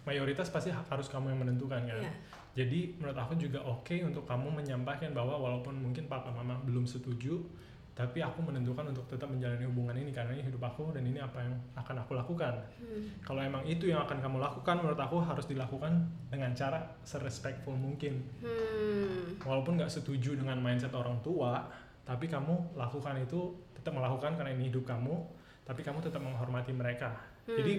mayoritas 0.04 0.48
pasti 0.48 0.72
ha- 0.72 0.86
harus 0.88 1.08
kamu 1.08 1.32
yang 1.32 1.40
menentukan 1.42 1.84
kan 1.84 2.00
Iya. 2.00 2.12
jadi 2.56 2.80
menurut 2.96 3.18
aku 3.18 3.36
juga 3.36 3.60
oke 3.60 3.96
untuk 4.02 4.24
kamu 4.24 4.48
menyampaikan 4.54 5.12
bahwa 5.12 5.36
walaupun 5.36 5.76
mungkin 5.76 6.08
papa 6.08 6.32
mama 6.32 6.56
belum 6.64 6.84
setuju 6.84 7.44
tapi 7.92 8.22
aku 8.22 8.46
menentukan 8.46 8.86
untuk 8.88 9.10
tetap 9.10 9.26
menjalani 9.26 9.66
hubungan 9.66 9.98
ini 9.98 10.14
karena 10.14 10.30
ini 10.32 10.46
hidup 10.46 10.62
aku 10.62 10.94
dan 10.94 11.02
ini 11.02 11.18
apa 11.18 11.42
yang 11.42 11.50
akan 11.76 11.96
aku 12.00 12.14
lakukan 12.14 12.54
Hmm. 12.78 13.04
kalau 13.20 13.42
emang 13.42 13.66
itu 13.66 13.90
yang 13.90 14.00
akan 14.00 14.22
kamu 14.22 14.38
lakukan 14.38 14.76
menurut 14.78 14.98
aku 14.98 15.18
harus 15.20 15.44
dilakukan 15.46 15.92
dengan 16.30 16.54
cara 16.54 16.78
serespectful 17.04 17.74
mungkin 17.74 18.22
Hmm. 18.40 19.36
walaupun 19.42 19.76
nggak 19.76 19.92
setuju 19.92 20.36
dengan 20.36 20.56
mindset 20.58 20.94
orang 20.94 21.20
tua 21.20 21.68
tapi 22.04 22.26
kamu 22.26 22.54
lakukan 22.74 23.18
itu 23.20 23.52
tetap 23.74 23.92
melakukan 23.92 24.38
karena 24.38 24.54
ini 24.54 24.72
hidup 24.72 24.86
kamu 24.86 25.20
tapi 25.64 25.82
kamu 25.82 26.00
tetap 26.00 26.22
menghormati 26.22 26.72
mereka 26.72 27.12
Hmm. 27.48 27.56
jadi 27.56 27.74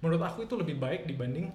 menurut 0.00 0.22
aku 0.22 0.38
itu 0.42 0.54
lebih 0.56 0.76
baik 0.76 1.04
dibanding 1.04 1.52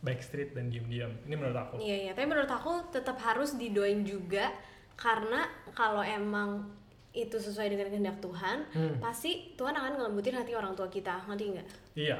backstreet 0.00 0.52
dan 0.52 0.68
diam-diam 0.68 1.12
ini 1.24 1.34
menurut 1.34 1.56
aku 1.58 1.74
Iya, 1.76 1.96
iya. 2.02 2.12
Tapi 2.12 2.24
menurut 2.24 2.48
aku 2.48 2.88
tetap 2.88 3.16
harus 3.20 3.56
didoain 3.56 4.04
juga 4.04 4.52
karena 4.94 5.44
kalau 5.72 6.00
emang 6.00 6.68
itu 7.10 7.34
sesuai 7.34 7.68
dengan 7.68 7.90
kehendak 7.90 8.16
Tuhan, 8.20 8.58
Hmm, 8.70 8.94
pasti 9.02 9.52
Tuhan 9.56 9.74
akan 9.74 9.98
ngelembutin 9.98 10.30
hati 10.32 10.54
orang 10.54 10.72
tua 10.72 10.86
kita, 10.86 11.26
ngerti 11.26 11.44
nggak? 11.50 11.68
iya 11.96 12.16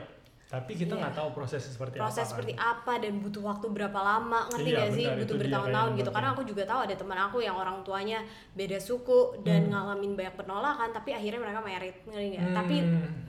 tapi 0.50 0.74
kita 0.74 0.92
Iya. 0.92 1.00
nggak 1.00 1.14
tahu 1.14 1.28
prosesnya 1.30 1.70
seperti 1.70 1.94
Proses 1.94 2.10
apa 2.16 2.20
kan. 2.20 2.30
seperti 2.34 2.52
apa 2.56 2.92
dan 2.98 3.12
butuh 3.16 3.42
waktu 3.44 3.66
berapa 3.70 4.00
lama, 4.00 4.40
ngerti 4.50 4.66
Iya, 4.66 4.76
nggak 4.76 4.90
sih? 4.90 5.06
benar, 5.06 5.18
Butuh 5.22 5.36
bertahun-tahun 5.38 5.90
gitu. 5.94 6.10
Karena 6.10 6.28
aku 6.28 6.42
juga 6.42 6.62
tahu 6.64 6.80
ada 6.82 6.94
teman 6.96 7.18
aku 7.20 7.38
yang 7.38 7.54
orang 7.54 7.76
tuanya 7.80 8.18
beda 8.52 8.78
suku 8.78 9.18
dan 9.40 9.60
Hmm. 9.62 9.70
ngalamin 9.70 10.12
banyak 10.12 10.34
penolakan, 10.34 10.88
tapi 10.90 11.10
akhirnya 11.12 11.38
mereka 11.38 11.60
merit, 11.60 11.96
ngerti 12.04 12.26
nggak? 12.28 12.42
Hmm, 12.42 12.56
Tapi 12.56 12.76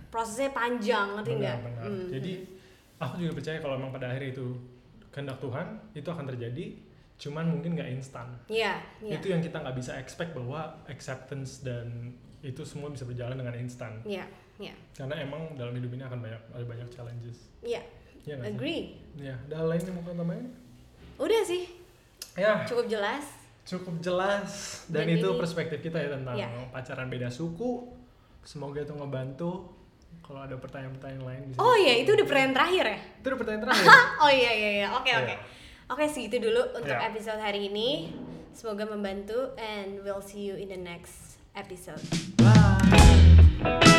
prosesnya 0.10 0.49
panjang, 0.51 1.07
ngerti 1.15 1.31
nggak? 1.38 1.57
Hmm. 1.79 2.05
jadi 2.10 2.34
aku 2.99 3.15
juga 3.19 3.34
percaya 3.34 3.57
kalau 3.60 3.75
emang 3.75 3.91
pada 3.91 4.05
akhirnya 4.07 4.29
itu 4.31 4.45
kehendak 5.07 5.38
Tuhan 5.38 5.67
itu 5.93 6.05
akan 6.05 6.25
terjadi 6.27 6.65
cuman 7.17 7.45
mungkin 7.47 7.73
nggak 7.73 7.89
instan 7.91 8.34
Iya, 8.47 8.81
iya. 8.99 9.13
itu 9.15 9.25
yang 9.27 9.39
kita 9.39 9.57
nggak 9.57 9.73
bisa 9.73 9.93
expect 9.95 10.31
bahwa 10.31 10.62
acceptance 10.86 11.62
dan 11.62 12.13
itu 12.41 12.62
semua 12.62 12.89
bisa 12.89 13.03
berjalan 13.03 13.36
dengan 13.36 13.53
instan 13.55 14.01
Iya, 14.03 14.25
iya. 14.62 14.74
karena 14.91 15.15
emang 15.19 15.41
dalam 15.54 15.74
hidup 15.74 15.89
ini 15.89 16.04
akan 16.04 16.19
banyak 16.19 16.41
ada 16.52 16.63
banyak 16.63 16.88
challenges 16.88 17.38
Iya, 17.60 17.82
ya 18.21 18.34
nggak 18.36 18.45
sih? 18.45 18.56
agree. 18.56 18.82
ya 19.19 19.36
ada 19.41 19.56
hal 19.56 19.67
lain 19.67 19.82
yang 19.82 19.95
mau 19.95 20.04
kamu 20.04 20.17
tambahin 20.17 20.47
Udah 21.17 21.41
sih, 21.43 21.63
ya 22.34 22.62
cukup 22.63 22.86
jelas. 22.88 23.26
cukup 23.63 23.95
jelas 24.00 24.50
dan, 24.88 25.06
Dan 25.06 25.15
itu 25.15 25.28
ini- 25.28 25.38
perspektif 25.38 25.80
kita 25.80 25.97
ya 25.97 26.10
tentang 26.12 26.34
Iya. 26.36 26.47
pacaran 26.69 27.08
beda 27.08 27.28
suku 27.28 27.89
semoga 28.41 28.80
itu 28.80 28.89
ngebantu 28.91 29.69
kalau 30.21 30.41
ada 30.41 30.56
pertanyaan-pertanyaan 30.56 31.21
lain 31.24 31.41
bisa 31.47 31.58
Oh 31.58 31.76
iya, 31.76 31.93
itu 31.97 32.10
udah 32.10 32.24
pertanyaan 32.24 32.56
terakhir 32.56 32.86
ya? 32.88 32.97
itu 33.15 33.26
udah 33.28 33.38
pertanyaan 33.38 33.63
terakhir 33.63 33.86
Oh 34.24 34.32
iya 34.32 34.52
iya 34.52 34.69
iya. 34.76 34.88
Oke 34.91 35.10
Iya. 35.10 35.17
oke. 35.19 35.36
Oke 35.89 36.04
segitu 36.08 36.39
dulu 36.39 36.62
untuk 36.71 36.88
Iya. 36.89 37.06
episode 37.06 37.38
hari 37.38 37.67
ini. 37.67 38.15
Semoga 38.52 38.84
membantu 38.86 39.52
and 39.56 40.00
we'll 40.02 40.19
see 40.19 40.41
you 40.41 40.56
in 40.56 40.67
the 40.67 40.80
next 40.80 41.36
episode. 41.54 42.00
bye 42.36 43.90